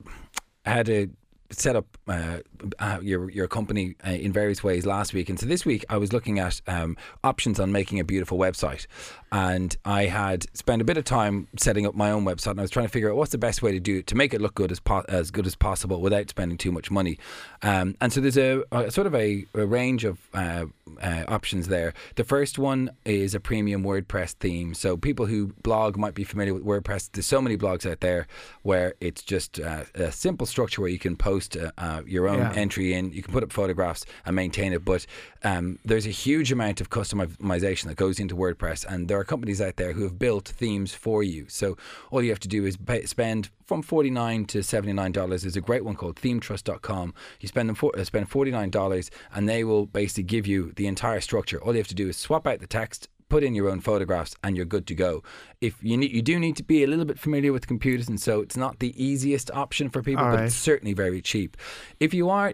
how 0.65 0.83
to 0.83 1.09
set 1.51 1.75
up 1.75 1.97
uh, 2.07 2.39
uh, 2.79 2.99
your 3.01 3.29
your 3.29 3.47
company 3.47 3.95
uh, 4.05 4.11
in 4.11 4.31
various 4.31 4.63
ways 4.63 4.85
last 4.85 5.13
week, 5.13 5.29
and 5.29 5.39
so 5.39 5.45
this 5.45 5.65
week 5.65 5.85
I 5.89 5.97
was 5.97 6.11
looking 6.13 6.39
at 6.39 6.61
um, 6.67 6.97
options 7.23 7.59
on 7.59 7.71
making 7.71 7.99
a 7.99 8.03
beautiful 8.03 8.37
website, 8.37 8.87
and 9.31 9.75
I 9.85 10.05
had 10.05 10.45
spent 10.55 10.81
a 10.81 10.85
bit 10.85 10.97
of 10.97 11.03
time 11.03 11.47
setting 11.57 11.85
up 11.85 11.95
my 11.95 12.11
own 12.11 12.25
website, 12.25 12.51
and 12.51 12.59
I 12.59 12.63
was 12.63 12.71
trying 12.71 12.85
to 12.85 12.91
figure 12.91 13.09
out 13.09 13.17
what's 13.17 13.31
the 13.31 13.37
best 13.37 13.61
way 13.61 13.71
to 13.71 13.79
do 13.79 13.97
it 13.97 14.07
to 14.07 14.15
make 14.15 14.33
it 14.33 14.41
look 14.41 14.55
good 14.55 14.71
as 14.71 14.79
po- 14.79 15.05
as 15.07 15.31
good 15.31 15.45
as 15.45 15.55
possible 15.55 16.01
without 16.01 16.29
spending 16.29 16.57
too 16.57 16.71
much 16.71 16.89
money. 16.91 17.17
Um, 17.61 17.95
and 18.01 18.11
so 18.11 18.21
there's 18.21 18.37
a, 18.37 18.63
a 18.71 18.91
sort 18.91 19.07
of 19.07 19.15
a, 19.15 19.45
a 19.53 19.65
range 19.65 20.03
of 20.03 20.19
uh, 20.33 20.65
uh, 21.01 21.23
options 21.27 21.67
there. 21.67 21.93
The 22.15 22.23
first 22.23 22.57
one 22.59 22.91
is 23.05 23.35
a 23.35 23.39
premium 23.39 23.83
WordPress 23.83 24.33
theme. 24.33 24.73
So 24.73 24.97
people 24.97 25.25
who 25.25 25.47
blog 25.63 25.97
might 25.97 26.13
be 26.13 26.23
familiar 26.23 26.53
with 26.53 26.63
WordPress. 26.63 27.11
There's 27.11 27.25
so 27.25 27.41
many 27.41 27.57
blogs 27.57 27.89
out 27.89 28.01
there 28.01 28.27
where 28.63 28.93
it's 28.99 29.21
just 29.21 29.59
uh, 29.59 29.83
a 29.95 30.11
simple 30.11 30.45
structure 30.45 30.81
where 30.81 30.89
you 30.89 30.99
can 30.99 31.15
post 31.15 31.34
uh, 31.39 31.71
uh, 31.77 32.01
your 32.05 32.27
own 32.27 32.39
Yeah. 32.39 32.53
entry 32.55 32.93
in, 32.93 33.11
you 33.11 33.21
can 33.23 33.33
put 33.33 33.43
up 33.43 33.51
photographs 33.51 34.05
and 34.25 34.35
maintain 34.35 34.73
it. 34.73 34.83
But 34.85 35.05
um, 35.43 35.79
there's 35.85 36.05
a 36.05 36.11
huge 36.11 36.51
amount 36.51 36.81
of 36.81 36.89
customization 36.89 37.85
that 37.85 37.95
goes 37.97 38.19
into 38.19 38.35
WordPress, 38.35 38.85
and 38.85 39.07
there 39.07 39.19
are 39.19 39.23
companies 39.23 39.61
out 39.61 39.75
there 39.77 39.93
who 39.93 40.03
have 40.03 40.17
built 40.17 40.47
themes 40.47 40.93
for 40.93 41.23
you. 41.23 41.45
So 41.49 41.77
all 42.11 42.21
you 42.23 42.29
have 42.29 42.39
to 42.41 42.47
do 42.47 42.65
is 42.65 42.77
pay, 42.77 43.05
spend 43.05 43.49
from 43.65 43.81
forty 43.81 44.09
nine 44.09 44.45
to 44.45 44.61
seventy 44.63 44.93
nine 44.93 45.11
dollars. 45.11 45.41
There's 45.43 45.55
a 45.55 45.61
great 45.61 45.83
one 45.83 45.95
called 45.95 46.15
ThemeTrust.com. 46.17 47.13
You 47.39 47.47
spend 47.47 47.67
them 47.69 47.75
for, 47.75 47.91
uh, 47.97 48.03
spend 48.03 48.29
forty 48.29 48.51
nine 48.51 48.69
dollars, 48.69 49.11
and 49.33 49.47
they 49.49 49.63
will 49.63 49.85
basically 49.85 50.23
give 50.23 50.45
you 50.47 50.71
the 50.75 50.87
entire 50.87 51.21
structure. 51.21 51.61
All 51.61 51.73
you 51.73 51.79
have 51.79 51.87
to 51.87 51.95
do 51.95 52.09
is 52.09 52.17
swap 52.17 52.45
out 52.47 52.59
the 52.59 52.67
text. 52.67 53.09
Put 53.29 53.43
in 53.43 53.55
your 53.55 53.69
own 53.69 53.79
photographs 53.79 54.35
and 54.43 54.55
you're 54.55 54.65
good 54.65 54.85
to 54.87 54.95
go. 54.95 55.23
If 55.59 55.83
you 55.83 55.97
need, 55.97 56.11
you 56.11 56.21
do 56.21 56.39
need 56.39 56.55
to 56.57 56.63
be 56.63 56.83
a 56.83 56.87
little 56.87 57.05
bit 57.05 57.17
familiar 57.19 57.51
with 57.51 57.67
computers, 57.67 58.07
and 58.07 58.19
so 58.21 58.41
it's 58.41 58.55
not 58.55 58.79
the 58.79 58.93
easiest 59.03 59.49
option 59.51 59.89
for 59.89 60.03
people, 60.03 60.23
All 60.23 60.31
but 60.31 60.37
right. 60.37 60.45
it's 60.45 60.55
certainly 60.55 60.93
very 60.93 61.21
cheap. 61.21 61.57
If 61.99 62.13
you 62.13 62.29
are 62.29 62.53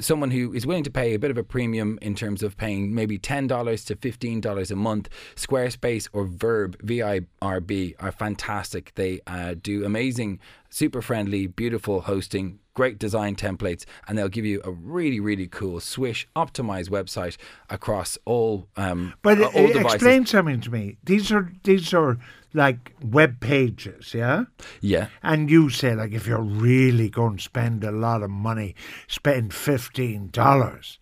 someone 0.00 0.30
who 0.30 0.52
is 0.52 0.66
willing 0.66 0.84
to 0.84 0.90
pay 0.90 1.14
a 1.14 1.18
bit 1.18 1.30
of 1.30 1.38
a 1.38 1.42
premium 1.42 1.98
in 2.02 2.14
terms 2.14 2.42
of 2.42 2.56
paying 2.56 2.94
maybe 2.94 3.18
$10 3.18 3.86
to 3.86 3.96
$15 3.96 4.70
a 4.70 4.76
month, 4.76 5.08
Squarespace 5.36 6.08
or 6.12 6.26
Virb, 6.26 6.80
V 6.82 7.02
I 7.02 7.20
R 7.42 7.60
B, 7.60 7.94
are 8.00 8.12
fantastic. 8.12 8.92
They 8.94 9.20
uh, 9.26 9.54
do 9.60 9.84
amazing, 9.84 10.40
super 10.68 11.02
friendly, 11.02 11.46
beautiful 11.46 12.02
hosting, 12.02 12.58
great 12.74 12.98
design 12.98 13.34
templates, 13.36 13.84
and 14.06 14.16
they'll 14.16 14.28
give 14.28 14.44
you 14.44 14.60
a 14.64 14.70
really, 14.70 15.20
really 15.20 15.46
cool 15.48 15.80
Swish 15.80 16.28
optimized 16.36 16.90
website 16.90 17.36
across 17.70 18.18
all, 18.24 18.68
um, 18.76 19.14
But 19.22 19.40
uh, 19.40 19.46
all 19.54 19.66
devices. 19.68 19.94
explain 19.94 20.26
something 20.26 20.60
to 20.60 20.70
me. 20.70 20.96
These 21.04 21.32
are 21.32 21.52
these 21.64 21.92
are 21.94 22.18
like 22.54 22.92
web 23.02 23.40
pages, 23.40 24.14
yeah? 24.14 24.44
Yeah. 24.80 25.08
And 25.22 25.50
you 25.50 25.68
say 25.70 25.94
like 25.94 26.12
if 26.12 26.26
you're 26.26 26.40
really 26.40 27.10
going 27.10 27.36
to 27.36 27.42
spend 27.42 27.84
a 27.84 27.92
lot 27.92 28.22
of 28.22 28.30
money, 28.30 28.74
spend 29.06 29.52
fifteen 29.52 30.30
dollars. 30.30 30.98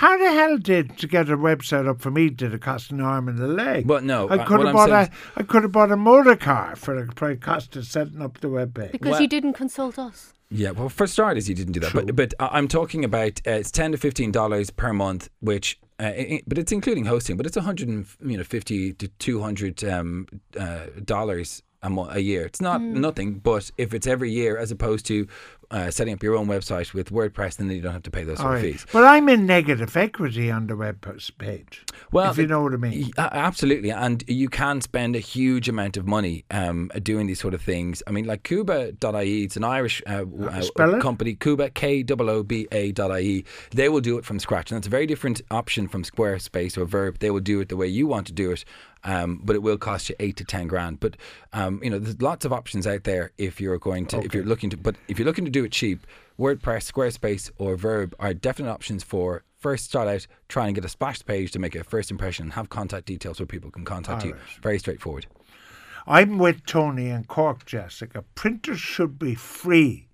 How 0.00 0.16
the 0.16 0.30
hell 0.32 0.56
did 0.56 0.96
to 0.96 1.06
get 1.06 1.28
a 1.28 1.36
website 1.36 1.86
up 1.86 2.00
for 2.00 2.10
me? 2.10 2.30
Did 2.30 2.54
it 2.54 2.62
cost 2.62 2.90
an 2.90 3.02
arm 3.02 3.28
and 3.28 3.38
a 3.38 3.46
leg? 3.46 3.86
But 3.86 4.02
no, 4.02 4.30
I 4.30 4.38
uh, 4.38 4.46
could 4.46 4.64
have 4.64 4.72
bought 4.72 4.88
a 4.88 5.10
I 5.36 5.42
could 5.42 5.62
have 5.62 5.72
bought 5.72 5.92
a 5.92 5.96
motor 5.96 6.36
car 6.36 6.74
for 6.74 7.04
the 7.04 7.12
price 7.12 7.36
cost 7.38 7.76
of 7.76 7.84
setting 7.84 8.22
up 8.22 8.40
the 8.40 8.48
web 8.48 8.72
page. 8.72 8.92
Because 8.92 9.10
Well- 9.10 9.20
you 9.20 9.28
didn't 9.28 9.52
consult 9.52 9.98
us. 9.98 10.32
Yeah, 10.48 10.70
well, 10.70 10.88
for 10.88 11.06
starters, 11.06 11.50
you 11.50 11.54
didn't 11.54 11.74
do 11.74 11.80
that, 11.80 11.92
but 11.92 12.16
but 12.16 12.32
I- 12.40 12.48
I'm 12.56 12.66
talking 12.66 13.04
about 13.04 13.42
uh, 13.46 13.50
it's 13.50 13.70
ten 13.70 13.92
to 13.92 13.98
fifteen 13.98 14.32
dollars 14.32 14.70
per 14.70 14.94
month, 14.94 15.28
which. 15.40 15.78
Uh, 16.00 16.04
i- 16.04 16.28
i- 16.36 16.42
but 16.46 16.56
it's 16.56 16.72
including 16.72 17.04
hosting, 17.04 17.36
but 17.36 17.44
it's 17.44 17.58
100 17.58 17.86
and, 17.86 18.06
you 18.24 18.38
know 18.38 18.42
50 18.42 18.94
to 18.94 19.06
200 19.06 19.84
um, 19.84 20.26
uh, 20.58 20.86
dollars 21.04 21.62
a, 21.82 21.90
mo- 21.90 22.08
a 22.10 22.20
year. 22.20 22.46
It's 22.46 22.62
not 22.62 22.80
nothing, 22.80 23.34
but 23.34 23.70
if 23.76 23.92
it's 23.92 24.06
every 24.06 24.30
year 24.30 24.56
as 24.56 24.70
opposed 24.70 25.04
to 25.06 25.26
uh, 25.70 25.90
setting 25.90 26.14
up 26.14 26.22
your 26.22 26.36
own 26.36 26.46
website 26.46 26.92
with 26.92 27.10
WordPress, 27.10 27.56
then 27.56 27.70
you 27.70 27.80
don't 27.80 27.92
have 27.92 28.02
to 28.02 28.10
pay 28.10 28.24
those 28.24 28.38
sort 28.38 28.56
of 28.56 28.62
fees. 28.62 28.86
But 28.92 29.04
I'm 29.04 29.28
in 29.28 29.46
negative 29.46 29.96
equity 29.96 30.50
on 30.50 30.66
the 30.66 30.76
web 30.76 31.00
page. 31.38 31.84
Well, 32.12 32.30
if 32.30 32.38
you 32.38 32.46
know 32.46 32.62
what 32.62 32.74
I 32.74 32.76
mean. 32.76 33.10
Absolutely, 33.16 33.90
and 33.90 34.24
you 34.26 34.48
can 34.48 34.80
spend 34.80 35.14
a 35.14 35.20
huge 35.20 35.68
amount 35.68 35.96
of 35.96 36.06
money 36.06 36.44
um, 36.50 36.90
doing 37.02 37.26
these 37.26 37.40
sort 37.40 37.54
of 37.54 37.62
things. 37.62 38.02
I 38.06 38.10
mean, 38.10 38.24
like 38.24 38.42
Kooba.ie, 38.42 39.44
it's 39.44 39.56
an 39.56 39.64
Irish 39.64 40.02
uh, 40.06 40.24
uh, 40.78 41.00
company, 41.00 41.34
Cuba, 41.34 41.70
K 41.70 42.04
O 42.10 42.28
O 42.28 42.42
B 42.42 42.66
A 42.72 42.92
IE. 43.20 43.44
They 43.70 43.88
will 43.88 44.00
do 44.00 44.18
it 44.18 44.24
from 44.24 44.38
scratch, 44.38 44.70
and 44.70 44.78
it's 44.78 44.86
a 44.86 44.90
very 44.90 45.06
different 45.06 45.40
option 45.50 45.88
from 45.88 46.02
Squarespace 46.02 46.76
or 46.76 46.86
Virb. 46.86 47.18
They 47.18 47.30
will 47.30 47.40
do 47.40 47.60
it 47.60 47.68
the 47.68 47.76
way 47.76 47.86
you 47.86 48.06
want 48.06 48.26
to 48.26 48.32
do 48.32 48.50
it, 48.50 48.64
um, 49.04 49.40
but 49.44 49.56
it 49.56 49.62
will 49.62 49.78
cost 49.78 50.08
you 50.08 50.16
eight 50.20 50.36
to 50.36 50.44
ten 50.44 50.66
grand. 50.66 51.00
But 51.00 51.16
um, 51.52 51.80
you 51.82 51.90
know, 51.90 51.98
there's 51.98 52.20
lots 52.20 52.44
of 52.44 52.52
options 52.52 52.86
out 52.86 53.04
there 53.04 53.32
if 53.38 53.60
you're 53.60 53.78
going 53.78 54.06
to, 54.06 54.20
if 54.20 54.34
you're 54.34 54.44
looking 54.44 54.70
to, 54.70 54.76
but 54.76 54.96
if 55.08 55.18
you're 55.18 55.26
looking 55.26 55.44
to 55.44 55.50
do 55.50 55.59
it 55.64 55.72
cheap, 55.72 56.06
WordPress, 56.38 56.90
Squarespace, 56.90 57.50
or 57.58 57.76
Virb 57.76 58.14
are 58.18 58.32
definite 58.32 58.70
options 58.70 59.02
for 59.02 59.44
first 59.58 59.84
start 59.84 60.08
out, 60.08 60.26
try 60.48 60.66
and 60.66 60.74
get 60.74 60.84
a 60.84 60.88
splash 60.88 61.24
page 61.24 61.52
to 61.52 61.58
make 61.58 61.74
a 61.74 61.84
first 61.84 62.10
impression 62.10 62.44
and 62.44 62.52
have 62.54 62.70
contact 62.70 63.06
details 63.06 63.38
where 63.38 63.46
people 63.46 63.70
can 63.70 63.84
contact 63.84 64.24
you. 64.24 64.34
Very 64.62 64.78
straightforward. 64.78 65.26
I'm 66.06 66.38
with 66.38 66.64
Tony 66.64 67.10
and 67.10 67.28
Cork, 67.28 67.66
Jessica. 67.66 68.24
Printers 68.34 68.80
should 68.80 69.18
be 69.18 69.34
free, 69.34 70.08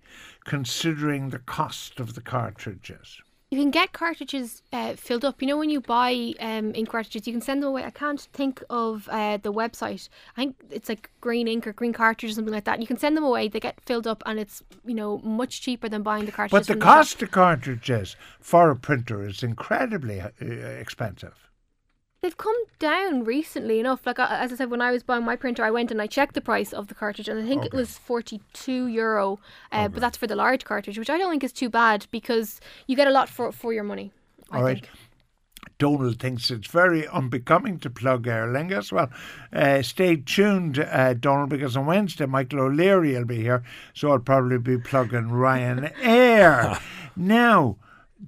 considering 0.45 1.29
the 1.29 1.39
cost 1.39 1.99
of 1.99 2.13
the 2.13 2.21
cartridges. 2.21 3.21
You 3.49 3.57
can 3.57 3.71
get 3.71 3.93
cartridges 3.93 4.61
uh, 4.73 4.93
filled 4.95 5.23
up. 5.23 5.41
You 5.41 5.47
know, 5.47 5.57
when 5.57 5.69
you 5.69 5.79
buy 5.79 6.33
um, 6.41 6.75
ink 6.75 6.89
cartridges, 6.89 7.25
you 7.25 7.31
can 7.31 7.41
send 7.41 7.63
them 7.63 7.69
away. 7.69 7.85
I 7.85 7.91
can't 7.91 8.19
think 8.19 8.61
of 8.69 9.07
uh, 9.09 9.37
the 9.37 9.53
website. 9.53 10.09
I 10.35 10.41
think 10.41 10.57
it's 10.69 10.89
like 10.89 11.09
green 11.21 11.47
ink 11.47 11.65
or 11.65 11.71
green 11.71 11.93
cartridge 11.93 12.31
or 12.31 12.35
something 12.35 12.53
like 12.53 12.65
that. 12.65 12.81
You 12.81 12.87
can 12.87 12.97
send 12.97 13.15
them 13.15 13.23
away. 13.23 13.47
They 13.47 13.61
get 13.61 13.79
filled 13.85 14.05
up, 14.05 14.21
and 14.25 14.37
it's 14.37 14.63
you 14.85 14.93
know 14.93 15.19
much 15.19 15.61
cheaper 15.61 15.87
than 15.87 16.03
buying 16.03 16.25
the 16.25 16.33
cartridges. 16.33 16.67
But 16.67 16.73
the 16.73 16.79
cost 16.79 17.21
of 17.21 17.31
cartridges 17.31 18.17
for 18.41 18.69
a 18.69 18.75
printer 18.75 19.25
is 19.25 19.41
incredibly 19.43 20.19
uh, 20.19 20.29
expensive. 20.41 21.46
They've 22.27 22.35
come 22.35 22.61
down 22.77 23.23
recently 23.23 23.79
enough. 23.79 24.05
Like 24.05 24.19
uh, 24.19 24.27
as 24.29 24.51
I 24.51 24.57
said, 24.57 24.69
when 24.69 24.81
I 24.81 24.91
was 24.91 25.01
buying 25.01 25.23
my 25.23 25.37
printer, 25.37 25.63
I 25.63 25.71
went 25.71 25.91
and 25.91 26.01
I 26.01 26.07
checked 26.07 26.33
the 26.33 26.41
price 26.41 26.73
of 26.73 26.89
the 26.89 26.93
cartridge, 26.93 27.29
and 27.29 27.41
I 27.41 27.47
think 27.47 27.63
it 27.63 27.73
was 27.73 27.97
forty-two 27.97 28.87
euro. 28.87 29.39
Uh, 29.71 29.87
But 29.87 30.01
that's 30.01 30.17
for 30.17 30.27
the 30.27 30.35
large 30.35 30.65
cartridge, 30.65 30.99
which 30.99 31.09
I 31.09 31.17
don't 31.17 31.31
think 31.31 31.45
is 31.45 31.53
too 31.53 31.69
bad 31.69 32.05
because 32.11 32.59
you 32.85 32.97
get 32.97 33.07
a 33.07 33.11
lot 33.11 33.29
for 33.29 33.53
for 33.53 33.71
your 33.71 33.85
money. 33.85 34.11
I 34.51 34.57
All 34.57 34.63
right. 34.63 34.81
think. 34.81 34.89
Donald 35.77 36.19
thinks 36.19 36.51
it's 36.51 36.67
very 36.67 37.07
unbecoming 37.07 37.79
to 37.79 37.89
plug 37.89 38.27
Aer 38.27 38.47
Lingus. 38.47 38.91
Well, 38.91 39.09
uh, 39.53 39.81
stay 39.81 40.17
tuned, 40.17 40.79
uh, 40.79 41.13
Donald, 41.13 41.47
because 41.49 41.77
on 41.77 41.85
Wednesday 41.85 42.25
Michael 42.25 42.59
O'Leary 42.59 43.13
will 43.13 43.23
be 43.23 43.41
here, 43.41 43.63
so 43.93 44.11
I'll 44.11 44.19
probably 44.19 44.57
be 44.57 44.77
plugging 44.77 45.29
Ryanair. 45.29 46.81
now, 47.15 47.51
the, 47.51 47.77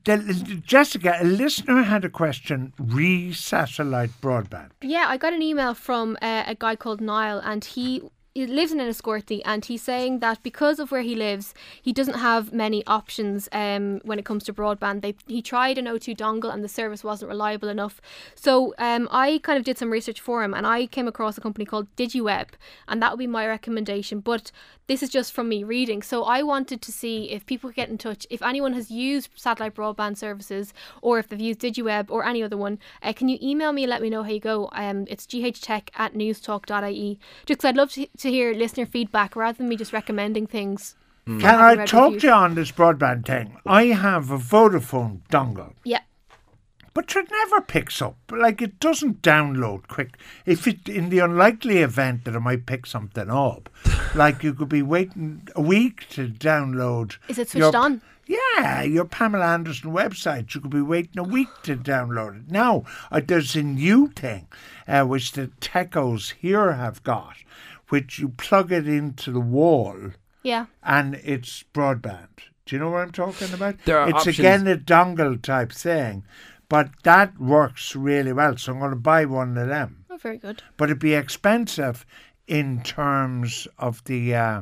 Jessica, 0.03 1.17
a 1.19 1.23
listener 1.23 1.83
had 1.83 2.05
a 2.05 2.09
question 2.09 2.73
re 2.77 3.33
satellite 3.33 4.11
broadband. 4.21 4.69
Yeah, 4.81 5.05
I 5.07 5.17
got 5.17 5.33
an 5.33 5.41
email 5.41 5.73
from 5.73 6.17
uh, 6.21 6.43
a 6.47 6.55
guy 6.55 6.75
called 6.75 7.01
Niall, 7.01 7.39
and 7.39 7.63
he. 7.63 8.03
He 8.39 8.47
lives 8.47 8.71
in 8.71 8.77
Enniscorthy 8.79 9.41
and 9.43 9.65
he's 9.65 9.81
saying 9.81 10.19
that 10.19 10.41
because 10.43 10.79
of 10.79 10.91
where 10.91 11.01
he 11.01 11.13
lives, 11.13 11.53
he 11.81 11.91
doesn't 11.91 12.19
have 12.19 12.53
many 12.53 12.85
options 12.87 13.49
um, 13.51 13.99
when 14.05 14.17
it 14.17 14.23
comes 14.23 14.45
to 14.45 14.53
broadband. 14.53 15.01
They, 15.01 15.15
he 15.27 15.41
tried 15.41 15.77
an 15.77 15.87
O2 15.87 16.15
dongle 16.15 16.53
and 16.53 16.63
the 16.63 16.69
service 16.69 17.03
wasn't 17.03 17.27
reliable 17.27 17.67
enough. 17.67 17.99
So 18.35 18.73
um, 18.77 19.09
I 19.11 19.41
kind 19.43 19.57
of 19.57 19.65
did 19.65 19.77
some 19.77 19.91
research 19.91 20.21
for 20.21 20.41
him 20.41 20.53
and 20.53 20.65
I 20.65 20.85
came 20.85 21.05
across 21.05 21.37
a 21.37 21.41
company 21.41 21.65
called 21.65 21.93
DigiWeb, 21.97 22.51
and 22.87 23.01
that 23.01 23.11
would 23.11 23.19
be 23.19 23.27
my 23.27 23.45
recommendation. 23.45 24.21
But 24.21 24.53
this 24.89 25.03
is 25.03 25.09
just 25.09 25.33
from 25.33 25.47
me 25.47 25.63
reading. 25.63 26.01
So 26.01 26.23
I 26.23 26.41
wanted 26.41 26.81
to 26.81 26.91
see 26.91 27.29
if 27.29 27.45
people 27.45 27.69
could 27.69 27.75
get 27.75 27.89
in 27.89 27.99
touch, 27.99 28.25
if 28.31 28.41
anyone 28.41 28.73
has 28.73 28.89
used 28.89 29.29
satellite 29.35 29.75
broadband 29.75 30.17
services 30.17 30.73
or 31.03 31.19
if 31.19 31.29
they've 31.29 31.39
used 31.39 31.59
DigiWeb 31.59 32.09
or 32.09 32.25
any 32.25 32.41
other 32.41 32.57
one, 32.57 32.79
uh, 33.03 33.13
can 33.13 33.29
you 33.29 33.37
email 33.39 33.71
me 33.71 33.83
and 33.83 33.91
let 33.91 34.01
me 34.01 34.09
know 34.09 34.23
how 34.23 34.31
you 34.31 34.39
go? 34.39 34.67
Um, 34.71 35.05
it's 35.07 35.27
ghtech 35.27 35.89
at 35.95 36.15
newstalk.ie. 36.15 37.19
Just 37.45 37.59
'cause 37.59 37.69
I'd 37.69 37.77
love 37.77 37.91
to, 37.91 38.07
to 38.17 38.28
hear 38.29 38.53
listener 38.53 38.85
feedback 38.85 39.35
rather 39.35 39.57
than 39.57 39.69
me 39.69 39.75
just 39.75 39.93
recommending 39.93 40.47
things. 40.47 40.95
Can 41.25 41.43
I 41.45 41.73
read 41.75 41.87
talk 41.87 42.05
reviews. 42.05 42.21
to 42.23 42.27
you 42.27 42.33
on 42.33 42.55
this 42.55 42.71
broadband 42.71 43.25
thing? 43.27 43.57
I 43.65 43.85
have 43.87 44.31
a 44.31 44.37
Vodafone 44.39 45.21
dongle. 45.29 45.73
Yeah. 45.83 45.99
But 46.95 47.15
it 47.15 47.27
never 47.29 47.61
picks 47.61 48.01
up. 48.01 48.17
Like 48.31 48.63
it 48.63 48.79
doesn't 48.79 49.21
download 49.21 49.87
quick. 49.87 50.17
If 50.47 50.67
it 50.67 50.89
in 50.89 51.09
the 51.09 51.19
unlikely 51.19 51.77
event 51.79 52.25
that 52.25 52.33
it 52.33 52.39
might 52.39 52.65
pick 52.65 52.87
something 52.87 53.29
up, 53.29 53.69
like 54.15 54.43
you 54.43 54.55
could 54.55 54.69
be 54.69 54.81
waiting 54.81 55.47
a 55.55 55.61
week 55.61 56.09
to 56.09 56.27
download. 56.27 57.17
Is 57.27 57.37
it 57.37 57.53
your- 57.53 57.71
switched 57.71 57.75
on? 57.75 58.01
Yeah, 58.25 58.83
your 58.83 59.05
Pamela 59.05 59.45
Anderson 59.47 59.91
website. 59.91 60.53
You 60.53 60.61
could 60.61 60.69
be 60.69 60.83
waiting 60.83 61.17
a 61.17 61.23
week 61.23 61.47
to 61.63 61.75
download 61.75 62.37
it. 62.41 62.51
Now 62.51 62.83
uh, 63.11 63.21
there's 63.25 63.55
a 63.55 63.63
new 63.63 64.07
thing, 64.09 64.47
uh, 64.87 65.03
which 65.03 65.31
the 65.31 65.47
techos 65.61 66.33
here 66.39 66.73
have 66.73 67.03
got, 67.03 67.37
which 67.89 68.19
you 68.19 68.29
plug 68.29 68.71
it 68.71 68.87
into 68.87 69.31
the 69.31 69.39
wall 69.39 69.97
Yeah. 70.43 70.67
and 70.83 71.15
it's 71.23 71.63
broadband. 71.73 72.27
Do 72.65 72.75
you 72.75 72.79
know 72.79 72.91
what 72.91 73.01
I'm 73.01 73.11
talking 73.11 73.53
about? 73.53 73.75
There 73.85 73.97
are 73.99 74.07
it's 74.09 74.19
options- 74.19 74.39
again 74.39 74.67
a 74.67 74.77
dongle 74.77 75.41
type 75.41 75.71
thing, 75.71 76.23
but 76.69 76.91
that 77.03 77.39
works 77.39 77.95
really 77.95 78.31
well. 78.33 78.57
So 78.57 78.71
I'm 78.73 78.79
going 78.79 78.91
to 78.91 78.95
buy 78.95 79.25
one 79.25 79.57
of 79.57 79.67
them. 79.67 80.05
Oh, 80.09 80.17
very 80.17 80.37
good. 80.37 80.61
But 80.77 80.89
it'd 80.89 80.99
be 80.99 81.15
expensive 81.15 82.05
in 82.47 82.81
terms 82.83 83.67
of 83.77 84.03
the, 84.05 84.35
uh, 84.35 84.61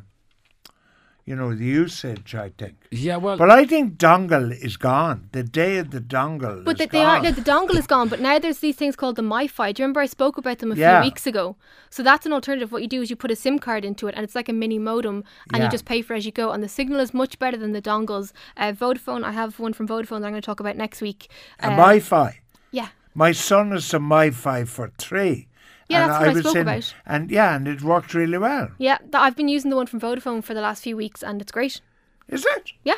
you 1.27 1.35
know, 1.35 1.53
the 1.53 1.65
usage. 1.65 2.33
I 2.33 2.49
think. 2.57 2.75
Yeah, 2.89 3.17
well, 3.17 3.37
But 3.37 3.51
I 3.51 3.65
think 3.65 3.97
dongle 3.97 4.51
is 4.67 4.77
gone. 4.77 5.29
The 5.33 5.43
day 5.43 5.77
of 5.77 5.91
the 5.91 5.99
dongle. 5.99 6.63
But 6.63 6.75
is 6.75 6.79
they, 6.79 6.85
they 6.87 7.03
are 7.03 7.21
no, 7.21 7.31
the 7.31 7.41
dongle 7.41 7.75
is 7.75 7.85
gone. 7.85 8.07
But 8.07 8.21
now 8.21 8.39
there's 8.39 8.59
these 8.59 8.77
things 8.77 8.95
called 8.95 9.17
the 9.17 9.21
MiFi. 9.21 9.73
Do 9.73 9.81
you 9.81 9.83
remember 9.85 9.99
I 9.99 10.05
spoke 10.07 10.37
about 10.37 10.59
them 10.59 10.71
a 10.71 10.75
Yeah. 10.75 11.01
few 11.01 11.07
weeks 11.09 11.27
ago? 11.27 11.55
So 11.89 12.01
that's 12.01 12.25
an 12.25 12.33
alternative. 12.33 12.71
What 12.71 12.81
you 12.81 12.87
do 12.87 13.01
is 13.01 13.09
you 13.09 13.15
put 13.17 13.29
a 13.29 13.35
SIM 13.35 13.59
card 13.59 13.83
into 13.85 14.07
it, 14.07 14.15
and 14.15 14.23
it's 14.23 14.35
like 14.35 14.49
a 14.49 14.53
mini 14.53 14.79
modem, 14.79 15.23
and 15.51 15.57
Yeah. 15.59 15.65
you 15.65 15.69
just 15.69 15.85
pay 15.85 16.01
for 16.01 16.13
it 16.13 16.17
as 16.17 16.25
you 16.25 16.31
go. 16.31 16.51
And 16.51 16.63
the 16.63 16.69
signal 16.69 16.99
is 17.01 17.13
much 17.13 17.37
better 17.39 17.57
than 17.57 17.73
the 17.73 17.81
dongles. 17.81 18.31
Uh, 18.55 18.71
Vodafone, 18.71 19.23
I 19.25 19.33
have 19.33 19.59
one 19.59 19.73
from 19.73 19.87
Vodafone 19.87 20.19
that 20.21 20.27
I'm 20.27 20.31
going 20.37 20.41
to 20.41 20.51
talk 20.51 20.59
about 20.61 20.77
next 20.77 21.01
week. 21.01 21.27
a 21.59 21.67
Uh, 21.67 21.77
MiFi. 21.77 22.35
yeah, 22.71 22.87
My 23.13 23.31
son 23.33 23.73
is 23.73 23.93
a 23.93 23.99
MiFi 23.99 24.65
for 24.67 24.91
three. 24.97 25.46
Yeah, 25.89 26.03
and 26.03 26.11
that's 26.11 26.19
what 26.19 26.29
I 26.29 26.33
was 26.33 26.43
spoke 26.43 26.55
in, 26.55 26.61
about. 26.63 26.93
And 27.05 27.31
yeah, 27.31 27.55
and 27.55 27.67
it 27.67 27.81
worked 27.81 28.13
really 28.13 28.37
well. 28.37 28.69
yeah. 28.77 28.97
Th- 28.97 29.15
I've 29.15 29.35
been 29.35 29.47
using 29.47 29.69
the 29.69 29.77
one 29.77 29.87
from 29.87 29.99
Vodafone 29.99 30.43
for 30.43 30.53
the 30.53 30.61
last 30.61 30.83
few 30.83 30.97
weeks, 30.97 31.23
and 31.23 31.41
it's 31.41 31.51
great. 31.51 31.81
Is 32.27 32.45
it? 32.45 32.73
Yeah. 32.83 32.97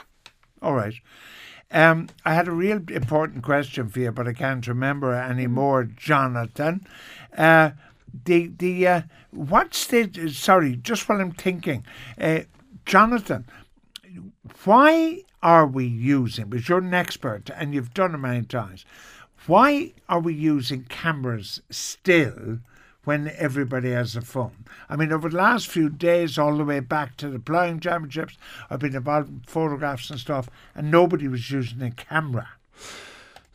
All 0.61 0.73
right. 0.73 0.95
Um, 1.71 2.09
I 2.25 2.33
had 2.33 2.47
a 2.47 2.51
real 2.51 2.81
important 2.89 3.43
question 3.43 3.89
for 3.89 3.99
you, 3.99 4.11
but 4.11 4.27
I 4.27 4.33
can't 4.33 4.65
remember 4.67 5.13
anymore, 5.13 5.83
Jonathan. 5.83 6.87
Uh, 7.37 7.71
the 8.25 8.47
the 8.57 8.87
uh, 8.87 9.01
what's 9.31 9.85
the 9.85 10.31
sorry? 10.33 10.75
Just 10.77 11.07
while 11.07 11.21
I'm 11.21 11.31
thinking, 11.31 11.85
uh, 12.19 12.39
Jonathan, 12.85 13.45
why 14.65 15.23
are 15.43 15.67
we 15.67 15.85
using? 15.85 16.49
Because 16.49 16.67
you're 16.67 16.79
an 16.79 16.93
expert 16.93 17.51
and 17.55 17.73
you've 17.73 17.93
done 17.93 18.15
it 18.15 18.17
many 18.17 18.45
times. 18.45 18.83
Why 19.45 19.93
are 20.09 20.19
we 20.19 20.33
using 20.33 20.83
cameras 20.85 21.61
still 21.69 22.59
when 23.03 23.31
everybody 23.37 23.91
has 23.91 24.15
a 24.15 24.21
phone? 24.21 24.65
I 24.89 24.95
mean, 24.95 25.11
over 25.11 25.29
the 25.29 25.37
last 25.37 25.67
few 25.67 25.89
days, 25.89 26.37
all 26.37 26.57
the 26.57 26.65
way 26.65 26.79
back 26.79 27.17
to 27.17 27.29
the 27.29 27.39
flying 27.39 27.79
championships, 27.79 28.37
I've 28.69 28.79
been 28.79 28.95
involved 28.95 29.29
in 29.29 29.41
photographs 29.47 30.09
and 30.09 30.19
stuff, 30.19 30.49
and 30.75 30.91
nobody 30.91 31.27
was 31.27 31.49
using 31.49 31.81
a 31.81 31.91
camera. 31.91 32.49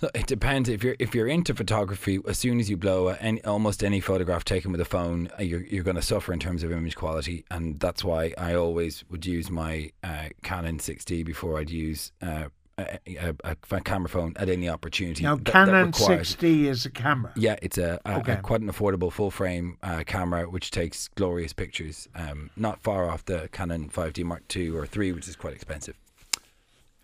So 0.05 0.11
it 0.15 0.27
depends 0.27 0.69
if 0.69 0.85
you're 0.85 0.97
if 0.99 1.15
you're 1.15 1.29
into 1.29 1.55
photography. 1.55 2.19
As 2.27 2.39
soon 2.39 2.61
as 2.61 2.69
you 2.69 2.77
blow 2.77 3.09
any, 3.09 3.43
almost 3.45 3.83
any 3.83 4.01
photograph 4.01 4.45
taken 4.45 4.71
with 4.73 4.81
a 4.81 4.85
phone, 4.85 5.31
uh, 5.39 5.43
you're 5.43 5.63
you're 5.63 5.85
going 5.85 5.97
to 5.97 6.03
suffer 6.03 6.33
in 6.33 6.41
terms 6.41 6.63
of 6.63 6.73
image 6.73 6.97
quality, 6.97 7.45
and 7.51 7.79
that's 7.79 8.05
why 8.05 8.35
I 8.37 8.55
always 8.55 9.05
would 9.09 9.25
use 9.25 9.51
my 9.51 9.93
uh, 10.03 10.29
Canon 10.43 10.79
6D 10.79 11.25
before 11.25 11.59
I'd 11.59 11.71
use. 11.71 12.13
Uh, 12.21 12.49
a, 12.79 12.99
a, 13.45 13.57
a, 13.71 13.81
camera 13.81 14.09
phone 14.09 14.33
at 14.37 14.49
any 14.49 14.69
opportunity. 14.69 15.23
Now, 15.23 15.37
that- 15.37 15.45
that 15.45 15.53
Canon 15.53 15.87
requires- 15.87 16.37
6D 16.37 16.65
is 16.67 16.87
a 16.87 16.91
camera. 16.91 17.33
Yeah, 17.37 17.57
it's 17.63 17.79
a, 17.79 18.01
a, 18.05 18.19
Okay. 18.19 18.39
quite 18.43 18.61
an 18.61 18.69
affordable 18.71 19.13
full 19.13 19.31
frame 19.31 19.79
uh, 19.83 20.03
camera 20.07 20.49
which 20.49 20.71
takes 20.71 21.09
glorious 21.09 21.53
pictures. 21.53 22.09
Um, 22.15 22.51
not 22.57 22.83
far 22.83 23.09
off 23.09 23.25
the 23.25 23.49
Canon 23.53 23.89
5D 23.89 24.25
Mark 24.25 24.45
II 24.55 24.71
or 24.71 24.87
III, 24.95 25.13
which 25.13 25.29
is 25.29 25.37
quite 25.37 25.55
expensive. 25.55 25.97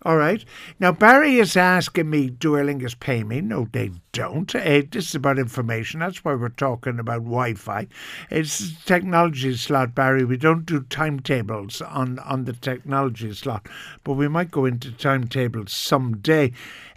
All 0.03 0.17
right. 0.17 0.43
Now, 0.79 0.91
Barry 0.91 1.37
is 1.37 1.55
asking 1.55 2.09
me, 2.09 2.31
do 2.31 2.57
Aer 2.57 2.65
Lingus 2.65 2.99
pay 2.99 3.23
me? 3.23 3.39
No, 3.39 3.67
they 3.71 3.91
don't. 4.13 4.53
Uh, 4.55 4.81
this 4.91 5.09
is 5.09 5.15
about 5.15 5.37
information. 5.37 5.99
That's 5.99 6.25
why 6.25 6.33
we're 6.33 6.49
talking 6.49 6.97
about 6.97 7.19
Wi 7.19 7.53
Fi. 7.53 7.87
It's 8.31 8.83
technology 8.83 9.55
slot, 9.55 9.93
Barry. 9.93 10.25
We 10.25 10.37
don't 10.37 10.65
do 10.65 10.81
timetables 10.89 11.81
on, 11.81 12.17
on 12.19 12.45
the 12.45 12.53
technology 12.53 13.31
slot, 13.33 13.67
but 14.03 14.13
we 14.13 14.27
might 14.27 14.49
go 14.49 14.65
into 14.65 14.91
timetables 14.91 15.71
someday. 15.71 16.51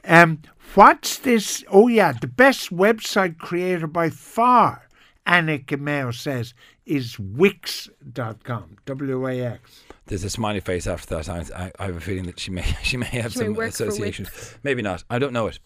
Um, 0.05 0.41
what's 0.75 1.19
this? 1.19 1.63
Oh, 1.71 1.89
yeah, 1.89 2.13
the 2.13 2.27
best 2.27 2.75
website 2.75 3.37
creator 3.37 3.87
by 3.87 4.09
far, 4.09 4.89
Annika 5.27 5.79
Mayo 5.79 6.11
says, 6.11 6.55
is 6.85 7.19
Wix.com. 7.19 8.77
W 8.85 9.27
A 9.27 9.41
X 9.41 9.85
there's 10.07 10.25
a 10.25 10.31
smiley 10.31 10.61
face 10.61 10.87
after 10.87 11.17
that. 11.17 11.29
I, 11.29 11.73
I, 11.79 11.87
have 11.87 11.97
a 11.97 12.01
feeling 12.01 12.27
that 12.27 12.39
she 12.39 12.51
may 12.51 12.63
she 12.83 12.97
may 12.97 13.07
have 13.07 13.33
She 13.33 13.39
some 13.39 13.55
work 13.55 13.73
for 13.73 13.85
association. 13.85 14.27
Maybe 14.63 14.83
not. 14.83 15.05
I 15.09 15.19
don't 15.19 15.33
know 15.33 15.47
it. 15.47 15.59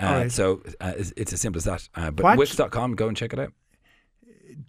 Uh, 0.00 0.04
Alright. 0.04 0.32
So 0.32 0.62
uh, 0.80 0.92
it's, 0.96 1.12
it's 1.16 1.32
as 1.32 1.40
simple 1.40 1.58
as 1.58 1.64
that. 1.64 1.88
Uh, 1.94 2.10
but 2.10 2.24
What? 2.24 2.38
Wix.com, 2.38 2.94
go 2.94 3.08
and 3.08 3.16
check 3.16 3.32
it 3.32 3.38
out. 3.38 3.52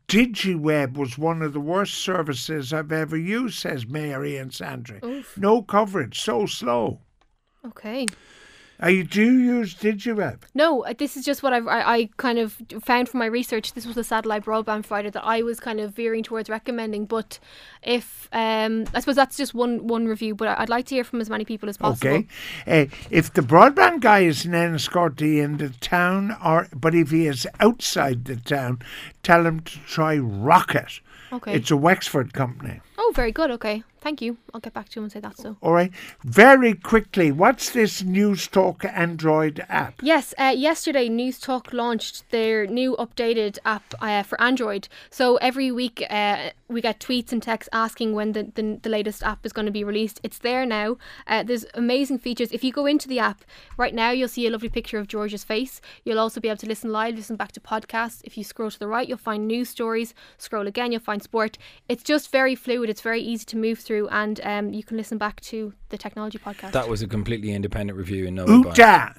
DigiWeb 0.08 0.98
was 0.98 1.18
one 1.18 1.42
of 1.42 1.54
the 1.54 1.60
worst 1.60 1.96
services 1.96 2.74
I've 2.74 2.92
ever 2.92 3.18
used, 3.18 3.60
says 3.60 3.88
Mary 3.88 4.38
and 4.38 4.54
Sandra. 4.54 5.04
Oof. 5.04 5.38
No 5.38 5.62
coverage, 5.62 6.20
so 6.20 6.46
slow. 6.46 7.00
Okay. 7.66 8.08
Are 8.82 8.90
you 8.90 9.04
do 9.04 9.22
you 9.22 9.58
use 9.58 9.76
DigiWeb? 9.76 10.40
No, 10.54 10.86
uh, 10.86 10.94
this 10.98 11.18
is 11.18 11.26
just 11.26 11.44
what 11.44 11.52
I've, 11.52 11.68
I, 11.68 11.82
I 11.82 12.10
kind 12.16 12.40
of 12.40 12.58
found 12.82 13.10
from 13.10 13.20
my 13.20 13.26
research. 13.26 13.74
This 13.74 13.86
was 13.86 13.98
a 13.98 14.04
satellite 14.06 14.46
broadband 14.46 14.84
provider 14.84 15.12
that 15.12 15.24
I 15.26 15.42
was 15.42 15.60
kind 15.60 15.82
of 15.82 15.94
veering 15.94 16.24
towards 16.24 16.50
recommending. 16.50 17.06
But 17.06 17.40
if 17.84 18.30
um, 18.32 18.86
I 18.94 19.02
suppose 19.02 19.18
that's 19.18 19.36
just 19.36 19.54
one 19.54 19.88
one 19.88 20.08
review, 20.08 20.34
but 20.34 20.48
I- 20.48 20.62
I'd 20.62 20.70
like 20.70 20.86
to 20.88 20.96
hear 20.96 21.04
from 21.04 21.20
as 21.20 21.30
many 21.30 21.44
people 21.44 21.68
as 21.68 21.76
possible. 21.78 22.10
Okay. 22.10 22.28
Uh, 22.66 22.86
if 23.12 23.34
the 23.34 23.42
broadband 23.42 24.00
guy 24.00 24.20
is 24.20 24.46
in 24.46 24.52
Enniscorthy 24.54 25.44
in 25.44 25.58
the 25.58 25.70
town, 25.82 26.38
or 26.44 26.68
but 26.74 26.96
if 26.96 27.12
he 27.12 27.28
is 27.28 27.46
outside 27.60 28.26
the 28.26 28.38
town, 28.38 28.80
tell 29.24 29.46
him 29.46 29.60
to 29.62 29.80
try 29.80 30.18
Rocket. 30.18 31.02
Okay. 31.32 31.54
It's 31.54 31.70
a 31.70 31.78
Wexford 31.78 32.34
company. 32.34 32.80
oh, 32.98 33.12
very 33.16 33.32
good. 33.32 33.52
Okay, 33.52 33.84
thank 34.02 34.22
you. 34.22 34.38
I'll 34.54 34.60
get 34.60 34.74
back 34.74 34.90
to 34.90 35.00
you 35.00 35.04
and 35.04 35.12
say 35.12 35.20
that. 35.20 35.38
So. 35.38 35.58
All 35.62 35.74
right. 35.74 35.92
Very 36.24 36.74
quickly, 36.74 37.32
what's 37.32 37.70
this 37.72 38.04
News 38.04 38.48
Talk 38.48 38.86
Android 38.86 39.66
app? 39.70 40.02
Yes, 40.02 40.34
uh, 40.38 40.54
yesterday 40.56 41.10
News 41.10 41.40
Talk 41.40 41.74
launched 41.74 42.30
their 42.32 42.66
new 42.68 42.96
updated 42.98 43.58
app 43.66 43.94
uh, 44.02 44.24
for 44.24 44.40
Android. 44.42 44.88
So 45.10 45.38
every 45.38 45.72
week 45.72 46.04
uh, 46.10 46.52
we 46.68 46.82
get 46.82 47.00
tweets 47.00 47.32
and 47.32 47.42
texts 47.42 47.70
asking 47.74 48.14
when 48.14 48.34
the, 48.34 48.52
the, 48.56 48.80
the 48.82 48.90
latest 48.90 49.24
app 49.24 49.46
is 49.46 49.54
going 49.54 49.66
to 49.66 49.72
be 49.72 49.84
released. 49.84 50.20
It's 50.24 50.40
there 50.40 50.66
now. 50.66 50.98
Uh, 51.28 51.44
there's 51.44 51.66
amazing 51.74 52.20
features. 52.20 52.52
If 52.52 52.64
you 52.64 52.72
go 52.72 52.86
into 52.86 53.08
the 53.08 53.20
app 53.20 53.44
right 53.78 53.94
now, 53.94 54.12
you'll 54.12 54.28
see 54.28 54.46
a 54.46 54.52
lovely 54.52 54.70
picture 54.70 54.98
of 54.98 55.08
George's 55.08 55.44
face. 55.44 55.82
You'll 56.06 56.20
also 56.20 56.40
be 56.40 56.48
able 56.48 56.58
to 56.58 56.68
listen 56.68 56.92
live, 56.92 57.16
listen 57.16 57.36
back 57.36 57.52
to 57.54 57.60
podcasts. 57.60 58.22
If 58.24 58.38
you 58.38 58.44
scroll 58.44 58.70
to 58.70 58.80
the 58.80 58.88
right, 58.88 59.08
you'll 59.08 59.18
find 59.18 59.48
news 59.48 59.70
stories. 59.70 60.14
Scroll 60.38 60.68
again, 60.68 60.92
you'll 60.92 61.02
find 61.02 61.24
sport. 61.24 61.58
It's 61.88 62.04
just 62.04 62.32
very 62.32 62.56
fluid. 62.56 62.90
It's 62.90 63.02
very 63.02 63.22
easy 63.22 63.46
to 63.46 63.58
move 63.58 63.80
through, 63.80 63.89
and 64.10 64.40
um, 64.44 64.74
you 64.74 64.84
can 64.84 64.98
listen 64.98 65.18
back 65.18 65.40
to 65.42 65.74
the 65.90 65.98
technology 65.98 66.38
podcast. 66.38 66.72
That 66.72 66.88
was 66.90 67.02
a 67.02 67.08
completely 67.08 67.52
independent 67.52 67.98
review 67.98 68.26
in 68.26 68.36
no 68.36 68.46
way 68.46 68.62
biased. 68.64 68.80
Uta, 68.80 69.16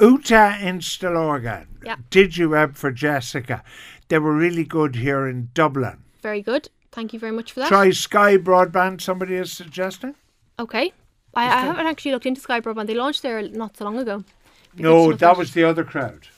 Uta 0.00 0.58
in 0.60 0.78
Stillorgan. 0.80 1.66
Yeah. 1.84 1.96
DigiWeb 2.10 2.76
for 2.76 2.90
Jessica. 2.90 3.62
They 4.08 4.18
were 4.18 4.34
really 4.34 4.64
good 4.64 4.96
here 4.96 5.26
in 5.26 5.50
Dublin. 5.54 5.98
very 6.22 6.42
good. 6.42 6.68
Thank 6.92 7.12
you 7.12 7.18
very 7.18 7.32
much 7.32 7.52
for 7.52 7.60
that. 7.60 7.68
Try 7.68 7.90
Sky 7.90 8.36
Broadband, 8.36 9.00
somebody 9.00 9.34
is 9.34 9.52
suggesting? 9.52 10.14
Okay. 10.60 10.92
I, 11.34 11.44
I 11.46 11.60
haven't 11.62 11.86
actually 11.86 12.12
looked 12.12 12.26
into 12.26 12.40
Sky 12.40 12.60
Broadband. 12.60 12.86
They 12.86 12.94
launched 12.94 13.22
there 13.22 13.42
not 13.48 13.76
so 13.76 13.84
long 13.84 13.98
ago. 13.98 14.18
Be 14.18 14.24
good 14.24 14.76
to 14.76 14.82
No, 14.82 15.12
that 15.12 15.30
at. 15.32 15.36
was 15.38 15.52
the 15.54 15.64
other 15.64 15.82
crowd. 15.82 16.28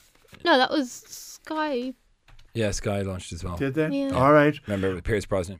No, 0.43 0.57
that 0.57 0.71
was 0.71 0.91
Sky. 0.91 1.93
Yeah, 2.55 2.71
Sky 2.71 3.03
launched 3.03 3.33
as 3.33 3.43
well. 3.43 3.55
Did 3.57 3.75
they? 3.75 3.87
Yeah. 3.89 4.15
All 4.15 4.33
right. 4.33 4.59
Remember 4.65 4.95
with 4.95 5.03
Pierce 5.03 5.27
Brosnan. 5.27 5.59